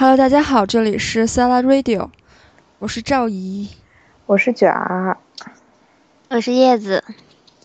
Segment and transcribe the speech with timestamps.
[0.00, 2.08] Hello，大家好，这里是 Sala Radio，
[2.78, 3.68] 我是赵怡，
[4.24, 5.18] 我是卷儿，
[6.30, 7.04] 我是叶子，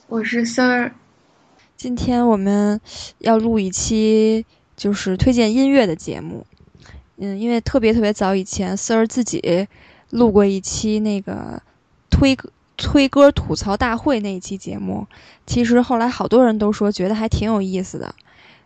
[0.09, 0.91] 我是丝儿。
[1.77, 2.82] 今天我们
[3.20, 4.45] 要录一期
[4.75, 6.45] 就是推荐音乐的节目，
[7.16, 9.70] 嗯，因为特别特别早以前丝儿自己
[10.09, 11.61] 录过一期那个
[12.09, 15.07] 推歌推歌吐槽大会那一期节目，
[15.47, 18.13] 其实后来好多人都说觉得还挺有意思的。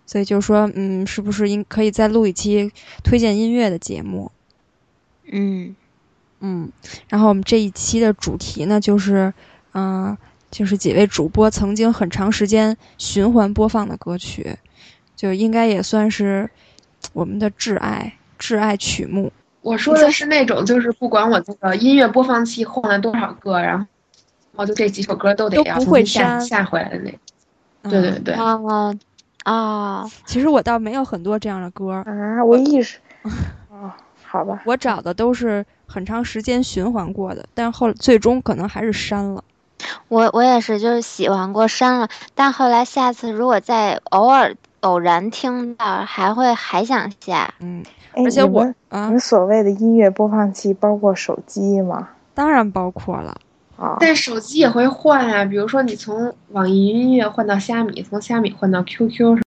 [0.09, 2.71] 所以就说，嗯，是不是应可以再录一期
[3.03, 4.31] 推荐音乐的节目？
[5.31, 5.75] 嗯
[6.39, 6.71] 嗯，
[7.09, 9.31] 然后我们这一期的主题呢，就是，
[9.75, 10.17] 嗯，
[10.49, 14.57] 就是几位主播曾经很长时间循环播放的歌曲，
[15.15, 16.49] 就应该也算是
[17.13, 19.31] 我们的挚爱挚爱曲目。
[19.61, 23.85] 我说的是那种，就是不管我这个音乐播放器换了多少个，然后，
[24.55, 26.97] 我就这几首歌都得要重新下下回来的
[27.83, 27.91] 那。
[27.91, 28.33] 对对对。
[28.33, 28.91] 啊。
[29.43, 32.99] 啊，其实我倒没有很多这样的歌啊，我意识，
[33.69, 33.91] 哦，
[34.23, 39.43] 好吧， 我找的都是很长时间循环过的，但是后最终可能还是删了。
[40.09, 47.53] 我我也是，就是喜欢过删了，但后来下次如果再偶尔偶然听到，还会还想下。
[47.59, 47.83] 嗯，
[48.13, 52.09] 而且我啊，你们所谓的音乐播放器包括手机吗？
[52.33, 53.37] 当然包括了。
[53.99, 59.41] 但手机也会换啊，比如说你从网易云音乐换到虾米，从虾米换到 QQ。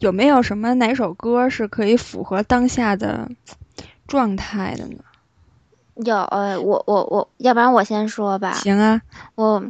[0.00, 3.30] 有没有什么哪首歌是可以符合当下的
[4.06, 5.04] 状态的呢？
[5.96, 8.54] 有，呃，我我我要不然我先说吧。
[8.54, 9.02] 行啊，
[9.34, 9.62] 我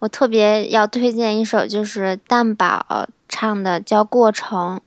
[0.00, 4.78] 我特别要推荐一首，就是蛋宝唱的，叫《过程》，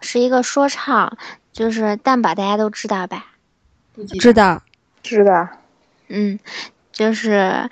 [0.00, 1.16] 是一个说唱，
[1.52, 3.33] 就是蛋宝大家都知道吧？
[4.20, 4.62] 知道，
[5.02, 5.48] 知道，
[6.08, 6.38] 嗯，
[6.92, 7.70] 就是，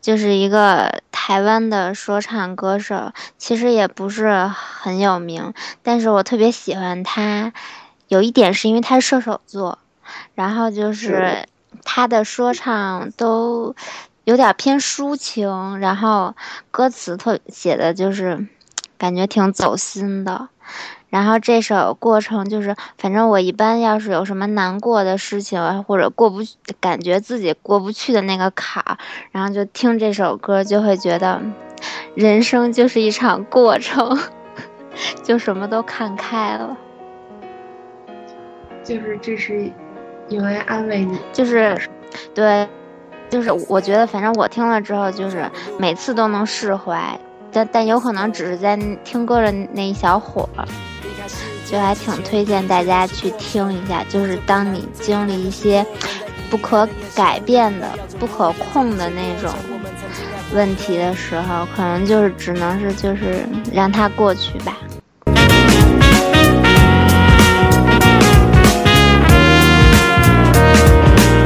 [0.00, 5.52] 就是一个台湾的说唱歌手，其实也不是很有名，
[5.82, 7.52] 但是我特别喜欢他，
[8.08, 9.78] 有一点是因为他是射手座，
[10.34, 11.46] 然后就是
[11.84, 13.74] 他的说唱都
[14.24, 16.34] 有点偏抒情，然后
[16.70, 18.46] 歌词特写的就是
[18.96, 20.48] 感觉挺走心的。
[21.10, 26.40] 然后这首过程就是，反正我一般要是有什么难过的事情，或者过不
[26.80, 28.98] 感觉自己过不去的那个坎儿，
[29.32, 31.40] 然后就听这首歌，就会觉得
[32.14, 34.18] 人生就是一场过程，
[35.24, 36.76] 就什么都看开了。
[38.84, 39.70] 就是这是
[40.28, 41.78] 用来安慰你，就是
[42.34, 42.66] 对，
[43.28, 47.18] 就是我觉得反正我听了之后，就是每次都能释怀，
[47.52, 50.64] 但但有可能只是在听歌的那一小会儿。
[51.70, 55.84] 就还挺推荐大家去听一下，就是当你经历一些
[56.48, 57.86] 不可改变的、
[58.18, 59.52] 不可控的那种
[60.54, 64.78] 问题的时候，可能就是只能是就是让它过去吧。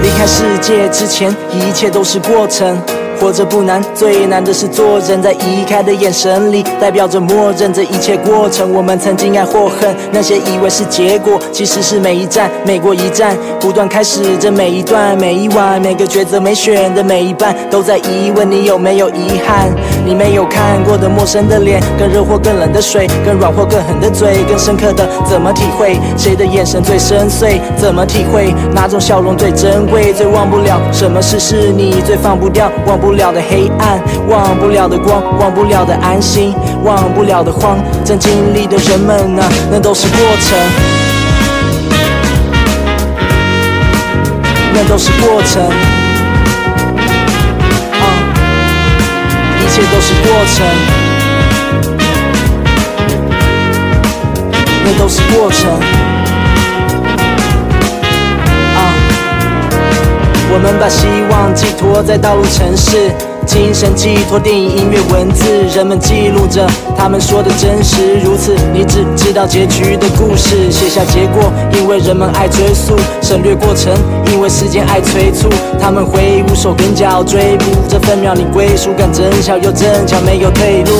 [0.01, 2.81] 离开世界之前，一切都是过程。
[3.23, 5.23] 活着不难，最难的是做人。
[5.23, 8.75] 在移开的眼神里，代表着默认这一切过程。
[8.75, 19.71] 我们曾经爱或恨，那些以为是结果，其实是每一站，每过一站，不断开始这每一段，每一晚，每个抉择没选的每一半，都在疑问你有没有遗憾。
[20.05, 25.97] 你没有看过的陌生的脸，更热或更冷的水，更软或更狠的嘴，更深刻的怎么体会？
[26.19, 27.61] 谁的眼神最深邃？
[27.77, 28.53] 怎么体会？
[28.75, 30.13] 哪种笑容最珍贵？
[30.13, 31.39] 最忘不了什么事。
[31.39, 32.69] 是你最放不掉？
[32.85, 33.12] 忘不。
[33.13, 37.77] 忘不了的黑暗，忘不了的光，忘不了的安心，忘不了的慌。
[38.07, 40.59] 正经历的人们啊，那都是过程，
[44.73, 45.63] 那都是过程。
[48.01, 48.05] 啊，
[49.61, 50.67] 一切都是过程，
[54.87, 56.12] 那都是过程。
[60.55, 63.11] 我们把希望寄托在道路城市，
[63.47, 65.45] 精神寄托电影音乐文字，
[65.75, 66.67] 人们记录着
[66.97, 68.19] 他们说的真实。
[68.25, 73.93] 如此，你只知道结局的故事，写下结果，因为人们爱追溯；省略过程，
[74.33, 75.49] 因为时间爱催促。
[75.81, 80.93] 他们挥舞手跟脚追捕这分秒，你归属感真小又正巧，没有退路。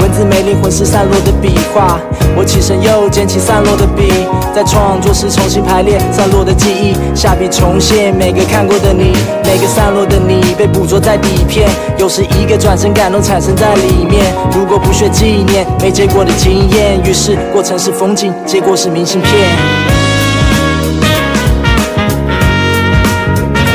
[0.00, 2.00] 文字没灵魂是散落的笔画，
[2.34, 4.10] 我起身又捡起散落的笔，
[4.54, 9.12] 在创作时重新排列散落的记忆，下笔重现每个看过的你，
[9.44, 14.32] 每个散落的你被捕捉在底片，有时一个转身感动产生在里面。
[14.52, 19.32] 如果不学纪念没结果的经验，于是过程是风景，结果是明信片。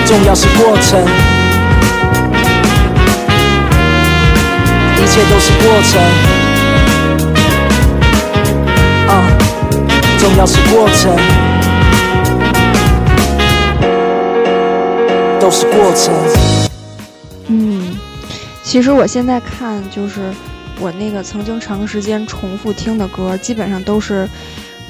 [0.06, 1.00] 重要是过程。
[4.98, 6.02] 一切都是过程，
[9.08, 9.24] 啊。
[10.18, 11.16] 重要是过程，
[15.40, 16.65] 都是过程。
[18.66, 20.34] 其实我现在看，就是
[20.80, 24.28] 我那个曾经长时间重复听的歌，基本上都是，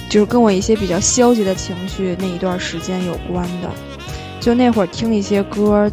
[0.10, 3.70] 就是跟我一些比较消极的情绪那一段时间有关的。
[4.40, 5.92] 就那会儿听一些歌，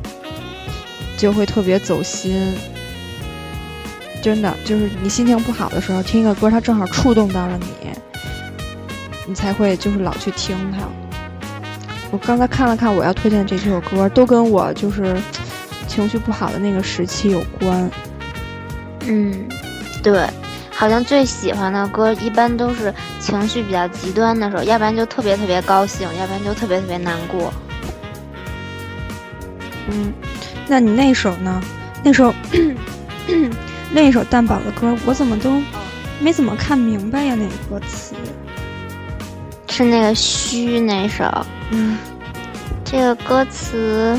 [1.19, 2.55] 就会特别走心。
[4.23, 7.89] 真的，就是你心情不好的时候听一个歌，它正好触动到了你，
[9.27, 10.87] 你才会就是老去听它。
[12.13, 15.21] 我刚才看了看我要推荐的这几首歌，都跟我就是
[15.87, 17.91] 情绪不好的那个时期有关。
[19.07, 19.49] 嗯，
[20.03, 20.29] 对，
[20.71, 27.53] 好像最喜欢的歌一般都是情绪比较极端的时候，要不然就特别特别高兴，要不然就特别特别难过。
[29.89, 30.13] 嗯，
[30.69, 31.63] 那你那首呢？
[32.03, 32.35] 那首。
[33.95, 35.63] 那一首蛋宝的歌，我怎么都
[36.19, 37.37] 没怎么看明白呀？
[37.39, 38.15] 那个歌词
[39.69, 41.25] 是那个虚那首，
[41.71, 41.99] 嗯，
[42.85, 44.19] 这个歌词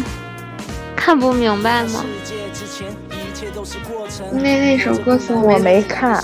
[1.04, 2.06] 看不明白吗？
[4.32, 6.24] 那那首歌词我没看，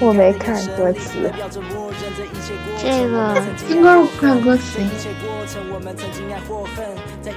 [0.00, 1.30] 我没看歌词。
[2.82, 3.36] 这个
[3.68, 4.80] 听歌不看歌词。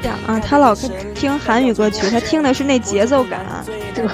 [0.02, 0.74] 讲啊，他老
[1.14, 3.46] 听韩语歌曲，他听的是那节奏感，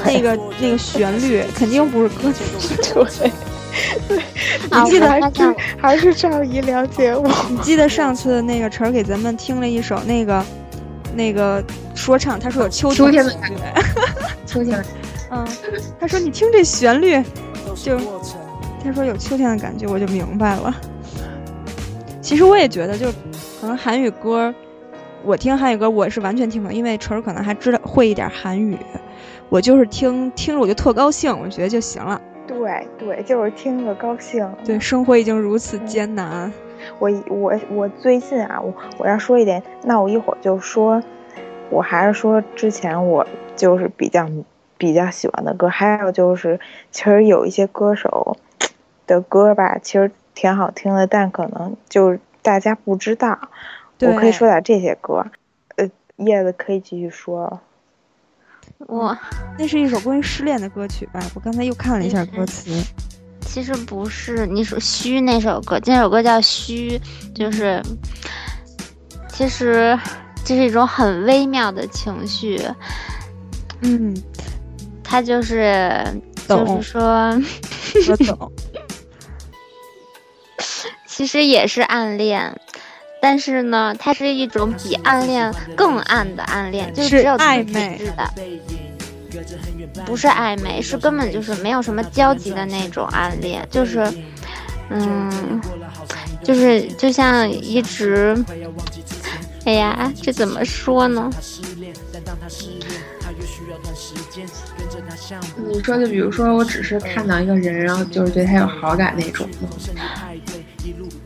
[0.03, 2.43] 那个那个旋律，肯定不是歌曲。
[4.09, 4.17] 对，
[4.71, 7.29] 你记得还是还是赵姨了解我。
[7.47, 10.43] 你记得上次那个晨儿给咱们听了一首那个
[11.15, 11.63] 那个
[12.03, 13.55] 说唱，他说有秋天的感觉，
[14.45, 14.83] 秋天。
[15.31, 15.47] 嗯，
[15.97, 17.23] 他说你听这旋律，
[17.75, 17.97] 就
[18.83, 20.75] 他说有秋天的感觉，我就明白了。
[22.21, 23.09] 其实我也觉得，就
[23.61, 24.53] 可能韩语歌。
[25.23, 28.77] 我听韩语歌，我是完全听不懂，因为纯儿可能还知道会一点韩语，
[29.47, 32.19] 我就是听听着我就特高兴，我觉得就行了。
[32.45, 34.45] 对对，就是听着高兴。
[34.65, 36.51] 对，生活已经如此艰难。
[36.99, 41.01] 我我我最近啊，我我要说一点，那我一会儿就说，
[41.69, 43.25] 我还是说之前我
[43.55, 44.29] 就是比较
[44.77, 46.59] 比较喜欢的歌，还有就是
[46.91, 48.37] 其实有一些歌手
[49.07, 53.39] 的歌吧，其实挺好听的，但可能就是大家不知道。
[54.01, 55.25] 我可以说点这些歌，
[55.77, 57.61] 呃，叶子可以继续说。
[58.79, 59.17] 我
[59.57, 61.21] 那是一首关于失恋的歌曲吧？
[61.33, 62.69] 我刚才又看了一下歌词。
[63.41, 66.99] 其实不是，你说虚那首歌，那首歌叫虚，
[67.33, 67.81] 就是，
[69.29, 69.97] 其实
[70.45, 72.61] 这是一种很微妙的情绪。
[73.81, 74.15] 嗯，
[75.03, 76.03] 他就是，
[76.47, 77.37] 就是说，
[78.09, 78.51] 我懂。
[81.07, 82.59] 其实也是暗恋。
[83.21, 88.29] 但是呢，它是一种比暗恋更暗的暗恋，就是只有暧昧的，
[90.05, 94.05] 不是暧昧，是根本就是没有什么交集的那种暗恋，就是，
[94.89, 95.61] 嗯，
[96.43, 98.35] 就是就像一直，
[99.65, 101.29] 哎呀，这怎么说呢？
[105.71, 109.47] 你说就比如说，我只是看到一个人，然后就是对他有好感那种。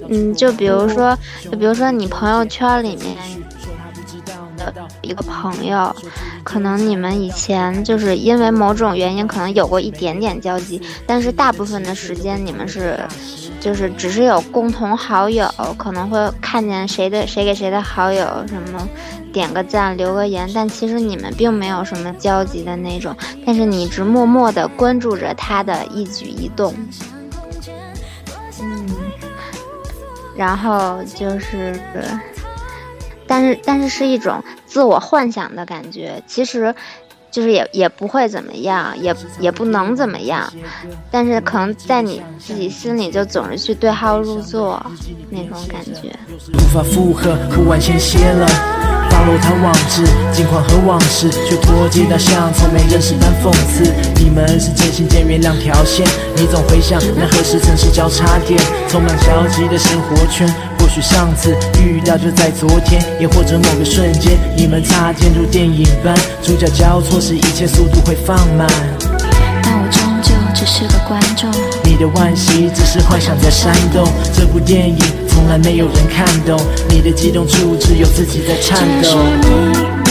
[0.10, 3.18] 嗯，就比如说，就比如说你朋友圈里面
[4.56, 5.94] 的一个朋友，
[6.44, 13.00] 可能你们以前就是因为某种原因，可能有过一点点交集，但是大部分的时间你们是，
[13.60, 18.88] 就是只是有共同好友，可能会看见谁的谁给谁的好友什么，
[19.34, 23.16] 点个赞留个言，但其实你们并没有什么交集的那种，
[23.46, 26.74] 但是你一直默默的关注着他的一举一动。
[28.62, 28.88] 嗯
[30.36, 31.80] 然后就是，
[33.26, 36.76] 但是但是是一种自我幻想的感觉，其实，
[37.38, 40.52] 就是也也不会怎么样，也也不能怎么样，
[41.12, 44.84] 但是可能在你自己心里就总是去对号入座
[45.30, 46.18] 那种感觉。
[46.56, 47.38] 无法负荷，
[49.12, 50.04] 发落谈网志，
[50.34, 53.94] 近况和往事，却脱节到像从没认识般讽刺。
[54.16, 56.04] 你们是真心见面两条线，
[56.36, 58.60] 你总会想，那何时曾是交叉点？
[58.88, 60.52] 充满交集的生活圈，
[60.88, 61.54] 或许上次
[61.84, 68.66] 遇到就在昨天，也或者某个瞬间，你们擦肩如电影般，主角交错时，一切速度会放慢。
[69.62, 71.52] 但我终究只是个观众，
[71.84, 74.98] 你的惋惜只是幻想在煽动这部电影。
[75.28, 76.58] 从来没有人看懂
[76.90, 80.07] 你的激动处，只有自己在颤抖。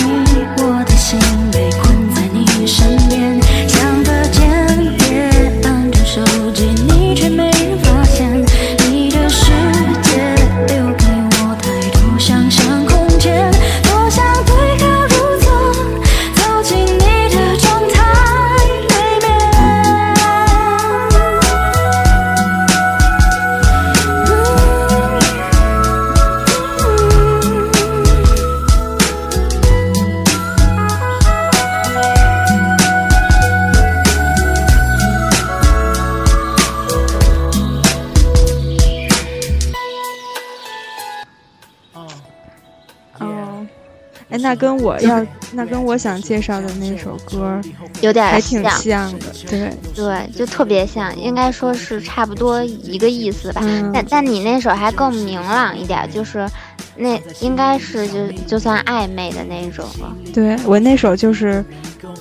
[44.56, 47.60] 跟我要那跟我想介绍的那首歌
[48.00, 53.62] 有点还挺像的，对对，就特别像，应该说是差不多一个意思吧。
[53.92, 56.48] 但但你那首还更明朗一点，就是
[56.96, 60.16] 那应该是就就算暧昧的那种了。
[60.32, 61.64] 对我那首就是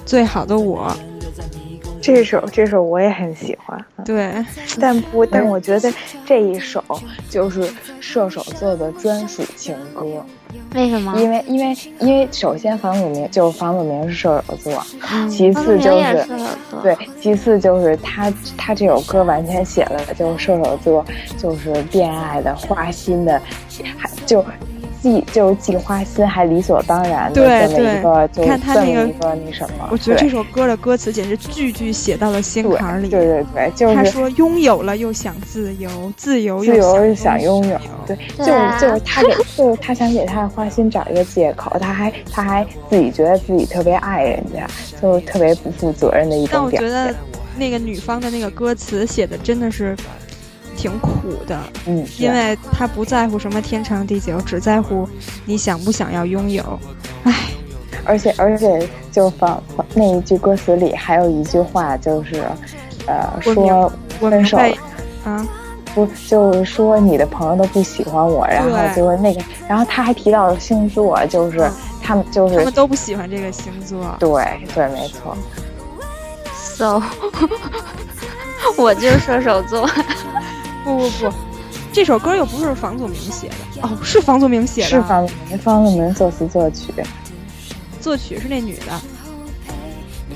[0.05, 0.95] 最好的我。
[2.05, 4.31] 这首这首我也很喜欢，对，
[4.79, 5.91] 但不，但我觉得
[6.24, 6.83] 这一首
[7.31, 7.67] 就是
[8.00, 10.24] 射手座的专属情歌。
[10.75, 11.19] 为什么？
[11.19, 14.85] 因为因为因为首先房祖名就房祖名是射手座，
[15.27, 16.27] 其次就是
[16.83, 21.03] 对，其次就是他他这首歌完全写了就是射手座
[21.39, 23.41] 就是恋爱的花心的，
[23.97, 24.45] 还就。
[25.05, 29.88] 既就是既花心还理所当然的这么一个，就看他那个那什么。
[29.91, 33.07] 我觉得这首歌的歌词简直句句写到了心坎里。
[33.07, 37.79] 对对对，就是他说拥有了又想自由，自由又想拥有。
[38.07, 44.67] 对，就是就是他给， 就是他想给他的花心找一个借口，他还他还自己觉得自己特别爱人家，
[45.00, 46.81] 就是特别不负责任的一种表现。
[46.81, 47.15] 但我觉得
[47.55, 49.95] 那个女方的那个歌词写的真的是。
[50.75, 51.12] 挺苦
[51.48, 55.08] 的，嗯，因为他不在乎什么天长地久，只在乎
[55.46, 56.79] 你想不想要拥有。
[57.24, 57.34] 唉，
[58.03, 59.62] 而且而且就放
[59.94, 62.44] 那一句歌词里还有一句话，就是
[63.08, 64.58] 呃说分手
[65.24, 65.48] 啊，
[65.94, 71.70] 不就是说你的朋友都不喜欢我，然后就是那个，然后他还提到了星座，就是
[72.01, 74.29] 他们就是他们都不喜欢这个星座，对
[74.74, 75.36] 对，没错。
[76.53, 77.01] So，
[78.77, 79.89] 我就是射手座。
[80.85, 81.33] 不不不，
[81.91, 86.93] 这首歌又不是房祖名写的哦，是房祖名写的，是房祖名，房祖名作词作曲，
[87.99, 89.01] 作曲是那女的，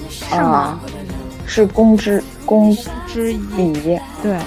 [0.09, 0.79] 是吗？
[1.45, 2.75] 是宫之宫
[3.07, 4.37] 之仪，对。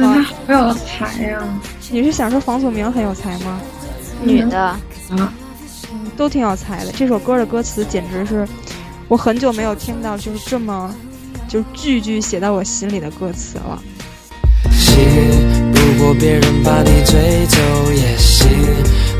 [0.00, 1.42] 哇，好有才呀！
[1.90, 3.60] 你是想说房祖名很有才吗？
[4.22, 5.30] 女的啊，嗯，
[6.16, 6.92] 都挺有才的。
[6.92, 8.48] 这首歌的歌词简直是，
[9.06, 10.94] 我很久没有听到就是这么，
[11.46, 13.82] 就句句写到我心里的歌词了。
[15.72, 17.56] 不过别人把你追走
[17.92, 18.48] 也行，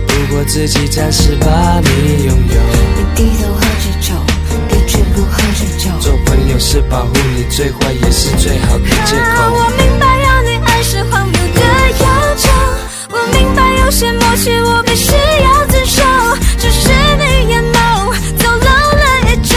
[0.07, 2.61] 不过自己暂时把你拥有。
[2.97, 4.15] 你低头喝着酒，
[4.69, 5.91] 别只顾喝着酒。
[5.99, 9.23] 做朋友是保护你，最坏也是最好的借口。
[9.53, 11.61] 我明白要你爱是荒谬的
[12.01, 12.05] 要
[12.37, 12.49] 求，
[13.11, 16.03] 我明白有些默契我必须要遵守，
[16.59, 17.75] 只是你眼眸
[18.37, 19.57] 走漏了一种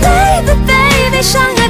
[0.00, 1.69] ，baby baby，相爱不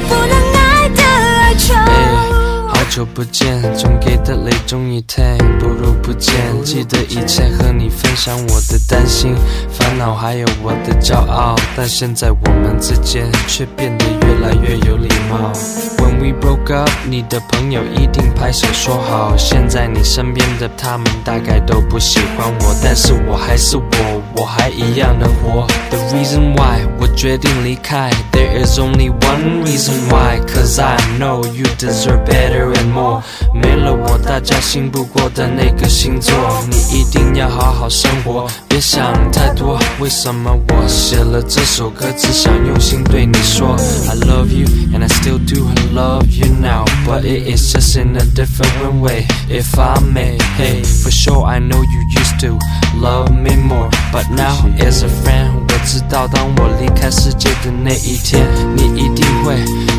[2.91, 5.23] 久不见，总给的泪终于退，
[5.61, 6.35] 不如不见。
[6.61, 9.33] 记得以前和你分享我的担心、
[9.69, 15.53] 烦恼，还有我的骄傲，但现在我们之间却变得越来越有礼貌。
[15.99, 19.37] When we broke up，你的朋友一定拍手说好。
[19.37, 25.67] 现在你身边的他们大概都不喜欢我，但是我还是我，我还一样能活。
[25.89, 33.21] The reason why 我决定离开，There is only one reason why，cause I know you deserve better and more。
[33.53, 36.33] 没了我，大家信不过的那个星座，
[36.69, 39.77] 你一定要好好生活，别想太多。
[39.99, 43.75] 为什么我写了这首歌，只想用心对你说
[44.09, 48.23] ？I love you and I still do，I love you now, but it is just in a
[48.23, 49.25] different way.
[49.49, 52.57] If I may, hey, for sure I know you used to
[52.95, 59.55] love me more, but now as a friend，我知道当我离开世界的那一天，你一定会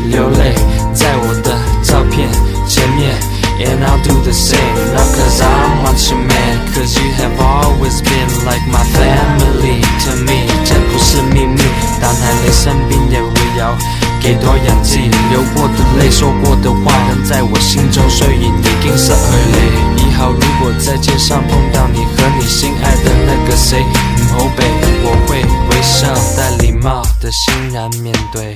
[0.09, 0.55] 流泪，
[0.93, 2.29] 在我的照片。
[2.65, 3.13] 前面
[3.59, 4.55] ，And I'll do the same
[4.93, 10.15] Not cause I'm want you man Cause you have always been like my family to
[10.23, 11.61] me 这不是秘密，
[12.01, 13.75] 当太累生病也不要
[14.21, 19.13] 给多氧气流过的泪，说过的话仍在我心中，所以你经失去
[19.97, 20.02] 你。
[20.31, 24.63] 如果在街上碰到你和你心爱的那个谁，唔好避，
[25.03, 28.55] 我会微笑带礼貌的欣然面对。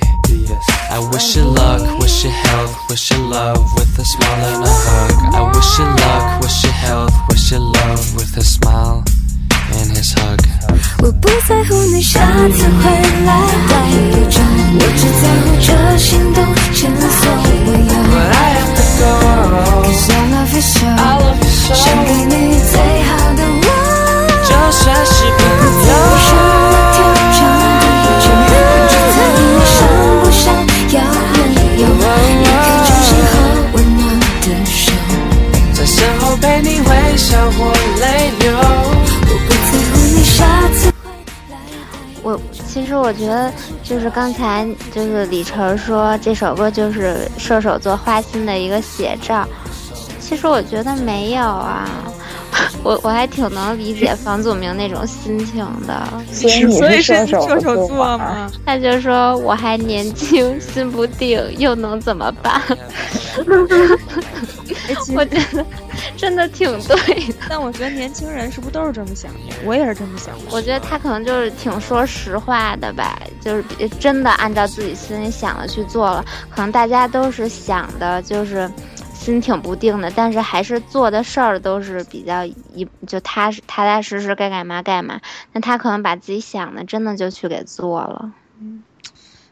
[0.89, 4.69] I wish you luck, wish you health, wish you love with a smile and a
[4.69, 5.35] hug.
[5.35, 9.03] I wish you luck, wish you health, wish you love with a smile
[9.73, 10.39] and his hug.
[11.01, 12.83] 我不在乎你下次回
[13.25, 13.29] 来
[13.69, 13.73] 待
[14.11, 14.39] 多久，
[14.73, 16.37] 我只在乎这心动
[16.73, 17.21] 前所
[17.65, 17.93] 未有。
[18.11, 19.05] But I have to go,
[19.83, 20.85] cause I love you so.
[20.85, 21.73] I love you so.
[21.73, 22.31] 想给你
[22.71, 23.67] 最好的我，
[24.43, 25.39] 就算是朋
[25.87, 25.97] 友。
[42.27, 43.49] 我其实我觉得，
[43.83, 49.47] 就是刚才就是李晨说这首歌就是射手座花心的一个写照。
[50.19, 51.87] 其实我觉得没有啊，
[52.83, 56.05] 我我还挺能理解房祖名那种心情的。
[56.33, 58.51] 所以所射手座吗？
[58.65, 62.61] 他就说我还年轻，心不定，又能怎么办？
[65.15, 65.65] 我觉得
[66.17, 66.97] 真的挺对
[67.27, 67.35] 的。
[67.47, 69.55] 但我觉得年轻人是不是都是这么想的？
[69.63, 70.45] 我也是这么想的。
[70.51, 73.63] 我觉得他可能就是挺说实话的吧，就是
[73.99, 76.25] 真的按照自己心里想的去做了。
[76.49, 78.69] 可能大家都是想的，就是。
[79.13, 85.19] 心挺不定的，但是还是做的事儿都是比较一就踏实踏踏实实，该干嘛干嘛。
[85.51, 88.31] 那他可能把自己想的真的就去给做了，
[88.61, 88.81] 嗯，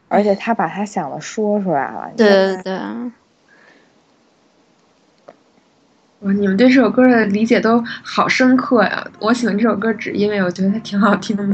[0.08, 2.10] 而且他把他想的说出来了。
[2.16, 2.78] 对对对。
[6.26, 9.06] 哇，你们对这首歌的理解都好深刻呀！
[9.20, 11.44] 我喜欢这首歌只因为我觉得它挺好听的，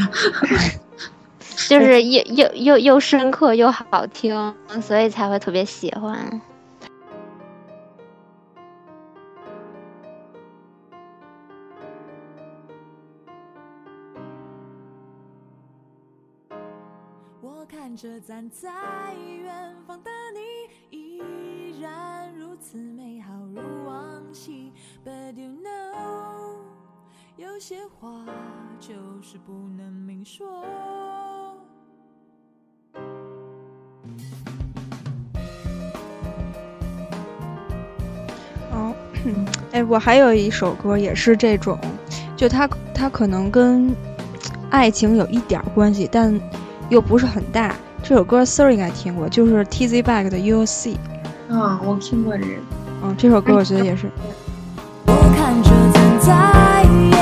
[1.68, 6.40] 就是又又又又深刻又好听，所以才会特别喜欢。
[17.42, 18.70] 我看着站在
[25.34, 26.56] You know，
[27.36, 28.10] 有些话
[28.78, 30.46] 就是不能明说。
[38.70, 38.94] 哦，
[39.72, 41.78] 哎，我还有一首歌也是这种，
[42.36, 43.96] 就它它可能跟
[44.68, 46.38] 爱情有一点关系，但。
[46.90, 50.98] 又不是很大，这首歌 Sir 应该听过，就是 Tz Back 的 You'll See。
[51.48, 52.44] 啊，我听过这。
[53.02, 54.10] 嗯，这首歌我觉得也是。
[54.18, 54.41] 我
[55.36, 57.21] 看着站在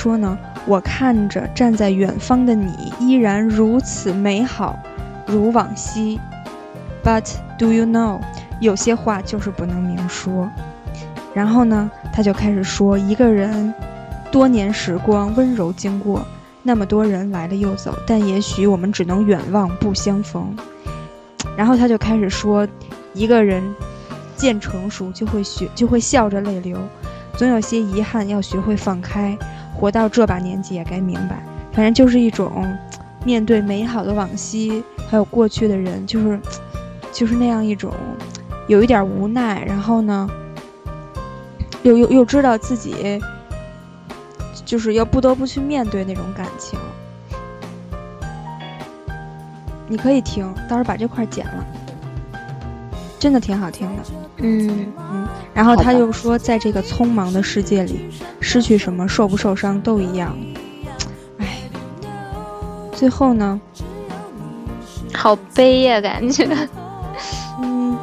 [0.00, 4.78] 说呢，我看着站在远方的你，依然如此美好，
[5.26, 6.18] 如往昔。
[7.04, 8.18] But do you know，
[8.60, 10.48] 有些话就是不能明说。
[11.34, 13.74] 然后呢，他就开始说，一个人，
[14.32, 16.26] 多年时光温柔经过，
[16.62, 20.56] 那么多人来了又走，但也许我们只能远望不相逢。
[21.58, 22.66] 然后他就开始说，
[23.12, 23.62] 一个人
[24.34, 26.78] 渐成熟就会学，就会笑着泪流。
[27.36, 29.36] 总有些遗憾要学会放开，
[29.74, 32.66] 活到这把年纪也该明白，反正就是一种
[33.24, 36.40] 面对美好的往昔，还有过去的人，就是
[37.12, 37.92] 就是那样一种
[38.66, 40.28] 有一点无奈，然后呢，
[41.82, 43.20] 又又又知道自己
[44.64, 46.78] 就是要不得不去面对那种感情。
[49.88, 51.64] 你可以听，到时候把这块剪了，
[53.18, 54.02] 真的挺好听的。
[54.36, 55.19] 嗯嗯。
[55.52, 58.08] 然后他又说，在这个匆忙的世界里，
[58.40, 60.36] 失去什么、受不受伤都一样。
[61.38, 61.58] 唉，
[62.92, 63.60] 最后呢？
[65.12, 66.46] 好悲呀，感觉。
[67.60, 67.98] 嗯，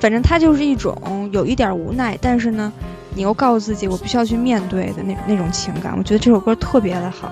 [0.00, 2.72] 反正他就是一种有一点无奈，但是呢，
[3.14, 5.94] 你又告诉自己我必须要去面对的那那种情感。
[5.96, 7.30] 我觉得这首歌特别的好。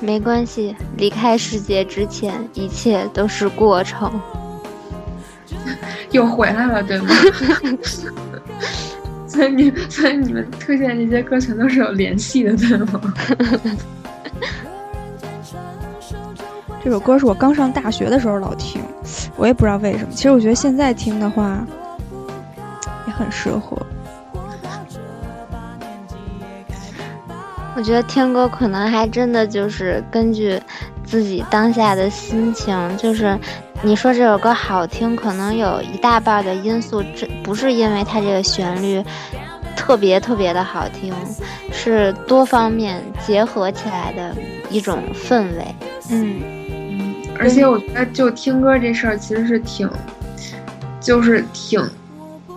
[0.00, 4.10] 没关系，离开世界之前，一切都是过程。
[6.10, 7.08] 又回来了，对吗？
[9.40, 13.00] 所以你，所以你们推荐这些歌全都是有联系的，对吗？
[16.84, 18.82] 这首歌是我刚上大学的时候老听，
[19.36, 20.08] 我也不知道为什么。
[20.10, 21.66] 其实我觉得现在听的话
[23.06, 23.78] 也很适合。
[27.74, 30.60] 我觉得听歌可能还真的就是根据
[31.02, 33.38] 自己当下的心情，就是。
[33.82, 39.02] 你说这首歌好听，可能有一大半的因素，这不是因为它这个旋律
[39.74, 41.14] 特别特别的好听，
[41.72, 44.36] 是多方面结合起来的
[44.68, 45.74] 一种氛围。
[46.10, 49.90] 嗯嗯，而且我觉得就听歌这事儿其实是挺，
[51.00, 51.80] 就是挺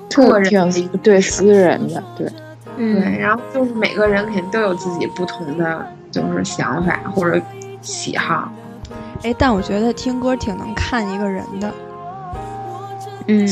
[0.09, 2.29] 个人对私人的，对，
[2.75, 7.41] 对，然后就是每个人肯定都有自己不同的就是想法或者
[7.81, 8.51] 喜好。
[9.23, 11.73] 哎，但我觉得听歌挺能看一个人的。
[13.27, 13.47] 嗯。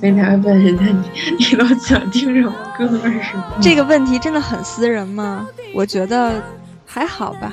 [0.00, 3.52] 经常问人家你你都想听什么歌是吗？
[3.60, 5.46] 这个问题真的很私人吗？
[5.74, 6.40] 我觉得
[6.86, 7.52] 还好吧。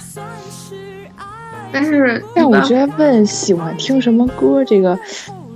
[1.70, 4.98] 但是但我觉得问喜欢听什么歌这个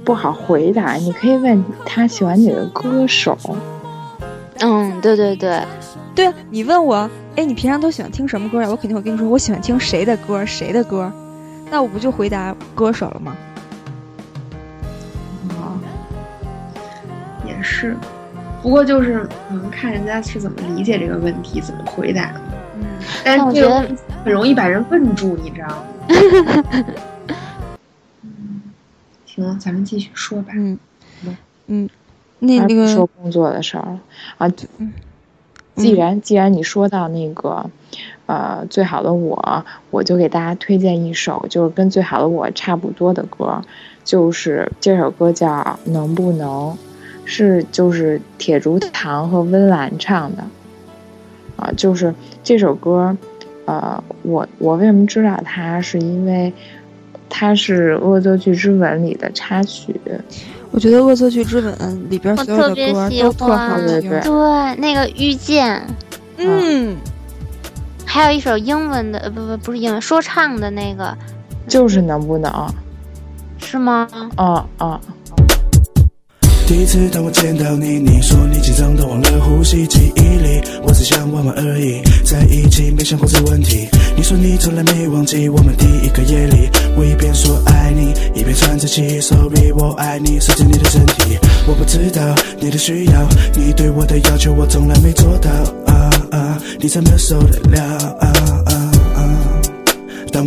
[0.03, 3.37] 不好回答，你可以问他喜欢哪个歌手。
[4.59, 5.63] 嗯，对对对，
[6.13, 8.67] 对啊，你问我，哎，你平常都喜欢听什么歌呀？
[8.69, 11.09] 我肯定会跟你说，我喜欢听谁的歌，谁的歌，
[11.71, 13.35] 那我不就回答歌手了吗
[17.47, 17.63] 也？
[17.63, 17.95] 是，
[18.61, 22.33] 不过就是嗯，看人家是怎么理解这个问题，怎么回答。
[22.75, 22.85] 嗯，
[23.23, 23.87] 但是我觉得
[24.23, 25.85] 很容易把人问住，你知道吗？
[28.23, 28.61] 嗯，
[29.25, 30.51] 行，咱们继续说吧。
[30.55, 30.77] 嗯
[31.67, 31.89] 嗯，
[32.39, 33.97] 那那个说工作的事儿
[34.37, 34.51] 啊。
[35.75, 37.69] 既然既然你说到那个
[38.31, 43.61] 呃最好的我，我就给大家推荐一首就是跟最好的我差不多的歌，
[44.05, 45.47] 就是这首歌叫
[45.91, 46.71] 《能不能》。
[47.23, 50.43] 是就是铁竹堂和温岚唱的，
[51.55, 52.13] 啊，就是
[52.43, 53.15] 这首歌，
[53.65, 55.79] 呃，我我为什么知道它？
[55.79, 56.51] 是因为
[57.29, 59.95] 它是《恶作剧之吻》里的插曲。
[60.71, 61.73] 我觉得《恶作剧之吻》
[62.09, 64.09] 里边所有的歌都特好听。
[64.09, 65.81] 对对，那个遇见，
[66.37, 66.97] 嗯，
[68.13, 71.17] 还有一首英文的，不不不是英文，说唱的那个，
[71.65, 72.67] 就是能不能？
[73.57, 74.05] 是吗？
[74.35, 74.99] 啊啊。
[76.67, 83.89] 第一次当我见到你，你说你紧张到忘了呼吸，记忆里我只想玩玩而已，在一起没想过这问题。
[84.15, 89.19] 你说你从来没忘记我们第一个夜里，我一边说爱你，一边喘着气。
[89.19, 95.51] Sorry，我爱你，涉及你的身体，我不知道你的需要，你对我的要求我从来没做到。
[95.91, 98.15] 啊啊，你怎么受得了？
[98.19, 98.60] 啊！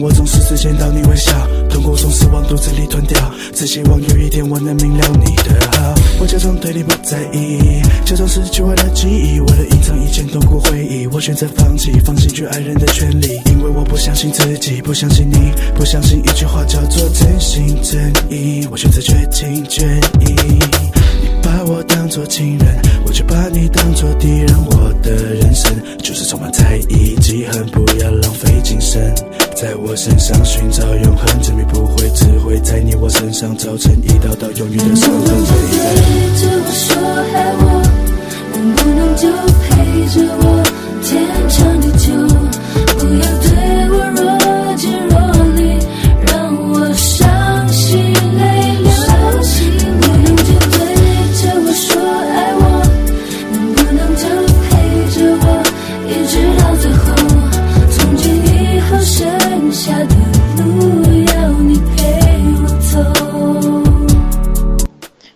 [0.01, 1.33] 我总是只见到你微笑，
[1.69, 3.19] 痛苦总是往肚子里吞掉，
[3.55, 5.95] 只希望有一天我能明了你的好。
[6.21, 20.94] 我假装对你不在意，假装失去我的记忆，为了隐藏以前痛苦回忆，我选择放弃，放弃去爱人的权利，因为我不相信自己，不相信你，不相信一句话叫做真心真意，我选择绝情绝义。
[21.55, 22.67] 把我当作情人，
[23.07, 29.15] 我却把你当作敌人，我的人生就是充满猜疑、记恨，不要浪费精神。
[29.55, 35.23] 在我身上寻找永恒，证明不会，只会在你我身上造成一道道永远的伤痕。
[35.23, 35.87] 陪
[36.41, 37.01] 着我说
[37.33, 37.63] 爱我，
[38.53, 39.31] 能不能就
[39.63, 39.71] 陪
[40.11, 40.61] 着我
[41.05, 42.11] 天长地久？
[42.99, 43.31] 不要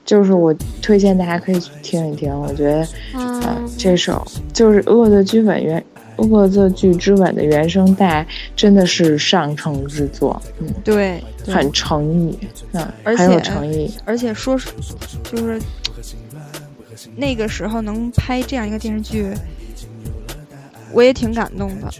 [0.09, 5.79] 就是我推荐大家可以去听一听，我觉得，呃，这首就是《恶作剧吻》原
[6.27, 12.39] 《恶作剧之吻》的原声带，真的是上乘之作，嗯，对，很诚意，
[12.73, 14.71] 嗯，很有诚意，而且说是
[15.25, 15.61] 就是
[17.15, 19.31] 那个时候能拍这样一个电视剧。
[20.91, 21.91] 我也挺感动的。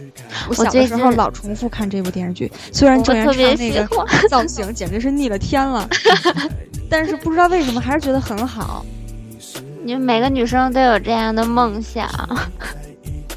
[0.47, 3.87] 我小的时候老重复看这部电视剧，虽然郑元畅那个
[4.27, 5.87] 造型简直是逆了天了，
[6.89, 8.85] 但是不知道为什么还是觉得很好。
[9.83, 12.07] 你们每个女生都有这样的梦想。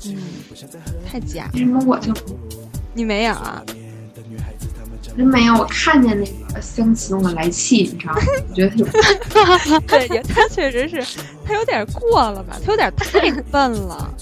[0.06, 0.16] 嗯，
[1.08, 1.48] 太假。
[1.54, 2.12] 为什么我就
[2.94, 3.62] 你没有啊？
[5.16, 5.54] 真没有。
[5.56, 8.20] 我看见那个香启动的来气，你知道吗？
[8.48, 8.76] 我觉得
[9.86, 12.56] 对，他确实是他有点过了吧？
[12.64, 14.12] 他有点太笨了。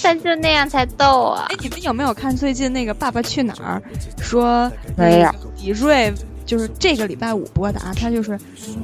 [0.00, 1.46] 但就那样才逗啊！
[1.50, 3.82] 哎，你们有没有看最近那个《爸爸去哪儿》？
[4.22, 5.30] 说没有。
[5.60, 6.14] 李锐
[6.48, 8.38] 就是这个礼拜五播的啊，他就是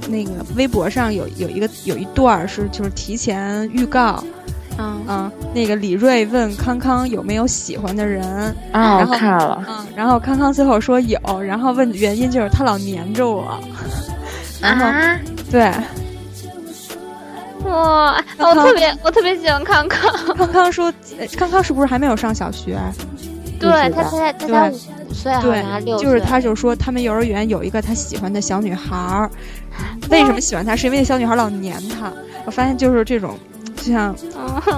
[0.07, 4.22] 那个微博上有有一个有一段是就是提前预告，
[4.77, 8.22] 嗯嗯，那个李锐问康康有没有喜欢的人
[8.70, 13.59] 啊，然后看了，嗯，然后康康最后说有，然后问原因就是他老黏着我，
[14.61, 14.85] 然后
[15.50, 15.72] 对。
[17.64, 20.12] 哇，我特别我特别喜欢康康。
[20.37, 20.92] 康康说，
[21.38, 22.79] 康康是不是还没有上小学？
[23.59, 29.31] 对他才他才五岁，对，六就是他就说他们幼儿园有一个他喜欢的小女孩儿，
[30.11, 30.75] 为什么喜欢她？
[30.77, 32.12] 是因为那小女孩老黏他。
[32.47, 33.38] 我发现就是这种
[33.77, 34.14] 就像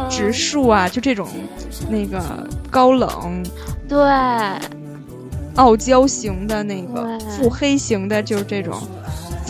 [0.08, 1.26] 植树啊，就这种
[1.90, 3.44] 那个高冷，
[3.88, 3.98] 对，
[5.56, 8.80] 傲娇型的那个腹黑型的，就是这种，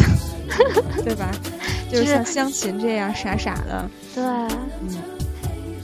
[1.05, 1.31] 对吧？
[1.93, 4.97] 就是像湘琴这样傻傻的，对，嗯，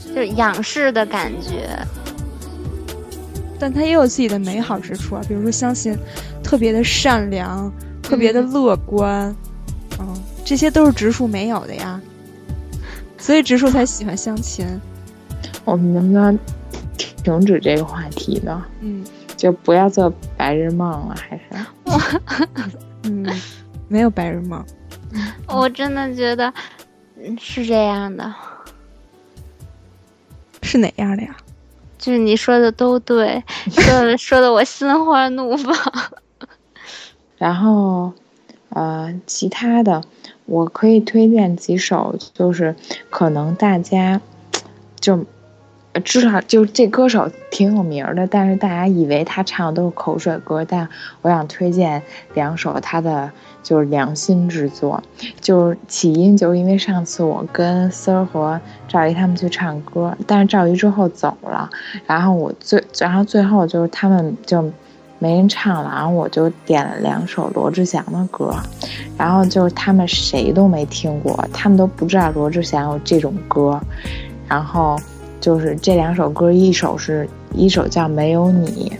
[0.07, 1.69] 就是仰视的感觉。
[3.59, 5.97] 但他也有自己的美好之处啊，比如说相信
[6.43, 9.35] 特别的善良，特别的乐观，
[9.99, 12.01] 嗯，这些都是植树没有的呀。
[13.17, 14.67] 所以植树才喜欢湘琴。
[15.63, 16.37] 我们能不能
[16.97, 18.65] 停止这个话题呢？
[18.81, 19.05] 嗯，
[19.37, 22.69] 就不要做白日梦了，还是？
[23.03, 23.25] 嗯，
[23.87, 24.61] 没有白日梦。
[25.47, 26.53] 我真的觉得
[27.39, 28.33] 是这样的。
[30.61, 31.35] 是哪样的呀？
[32.03, 35.73] 就是你说的都对，说的 说的我心花怒放。
[37.39, 38.11] 然后，
[38.69, 40.03] 呃，其他的。
[40.45, 42.75] 我可以推荐几首，就是
[43.09, 44.19] 可能大家
[44.99, 45.25] 就
[46.03, 50.65] 至少就这歌手挺有名的，但是大家以为他唱的都是口水歌。
[50.65, 50.87] 但
[51.21, 52.01] 我想推荐
[52.33, 55.01] 两首他的就是良心之作，
[55.39, 61.69] 就是起因就是因为上次我跟丝儿和赵姨他们去唱歌，但是赵姨之后走了，
[62.07, 64.71] 然后我最然后最后就是他们就。
[65.19, 68.53] 没人唱了，然后我就点了两首罗志祥的歌，
[69.17, 73.79] 然后就是他们谁都没听过，他们都不知道罗志祥有这种歌，
[74.49, 74.99] 然后
[75.43, 78.93] 就是这两首歌，一首是一首叫《没有你》。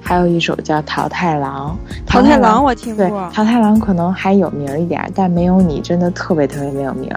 [0.00, 1.76] 还有一首叫《桃太郎》，
[2.08, 3.06] 桃太郎我听过。
[3.06, 7.10] 对，桃太郎可能还有名一点，但没有你真的特别特别没有名。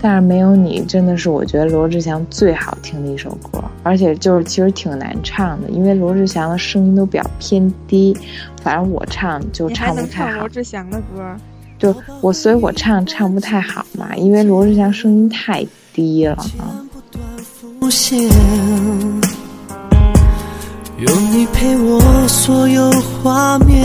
[0.00, 8.16] 但是没有你真的是我觉得罗志祥最好听的一首歌，而且就是其实挺难唱的，因为罗志祥的声音都比较偏低，
[8.62, 10.38] 反正我唱就唱不太好。
[10.38, 11.36] 罗志祥的歌，
[11.78, 16.86] 就我所以我唱唱不太好嘛，因为罗志祥声音太低了啊。
[20.96, 22.88] 有你陪我，所有
[23.22, 23.84] 画面。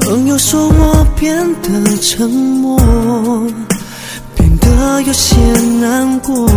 [0.00, 2.76] 朋友说我变得沉默，
[4.34, 5.36] 变得有些
[5.80, 6.48] 难过。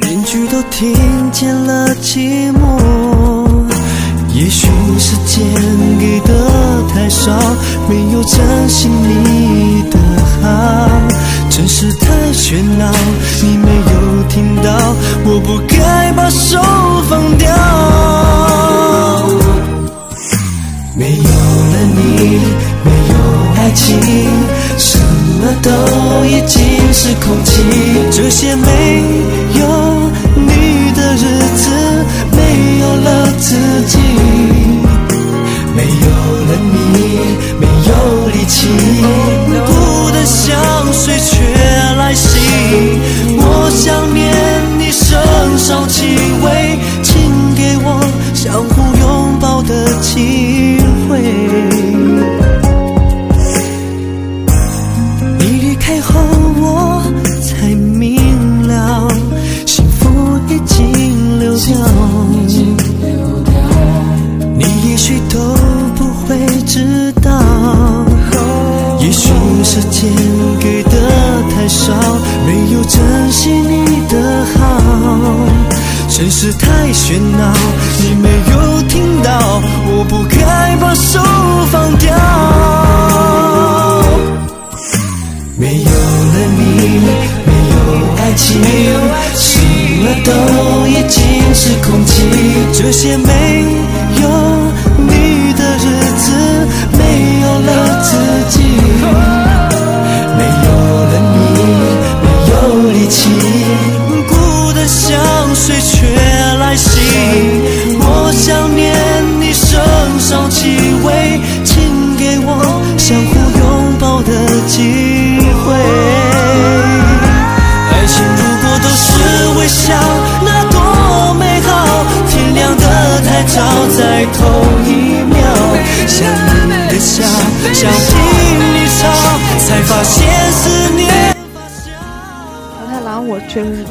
[0.00, 0.96] 邻居都听
[1.30, 2.80] 见了寂寞，
[4.32, 4.66] 也许
[4.98, 5.44] 时间
[5.98, 6.32] 给的
[6.88, 7.38] 太少，
[7.86, 9.98] 没有珍惜你的
[10.40, 10.88] 好。
[11.58, 12.88] 城市太喧闹，
[13.42, 14.70] 你没有听到，
[15.24, 16.56] 我不该把手
[17.10, 17.52] 放掉。
[20.94, 22.38] 没有了你，
[22.84, 23.14] 没有
[23.56, 23.98] 爱情，
[24.78, 25.00] 什
[25.40, 25.68] 么都
[26.26, 27.50] 已经是空气。
[28.12, 29.02] 这些没
[29.58, 29.60] 有
[30.36, 31.66] 你的日子，
[32.36, 32.38] 没
[32.78, 33.56] 有了自
[33.88, 33.98] 己。
[35.74, 36.06] 没有
[36.46, 36.96] 了你，
[37.58, 38.68] 没有力气，
[39.66, 40.56] 不的香
[40.92, 41.36] 水却
[41.96, 42.38] 来袭。
[43.40, 43.97] 我想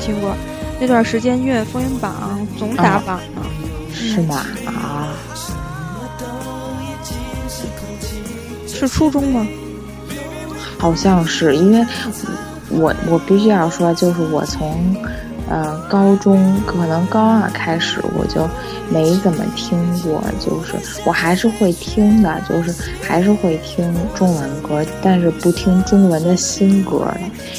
[0.08, 0.34] 听过，
[0.80, 3.42] 那段时间音乐风云榜总打榜呢，
[3.94, 4.46] 是吗？
[4.66, 5.10] 啊，
[8.66, 9.46] 是初中吗？
[10.78, 11.86] 好像是，因为
[12.70, 14.96] 我我必须要说，就是我从
[15.50, 18.48] 呃，高中可能高二开始我就
[18.90, 27.18] 没怎么听过，就是我还是会听的，就是还是会听中文歌，但是不听中文的新歌了。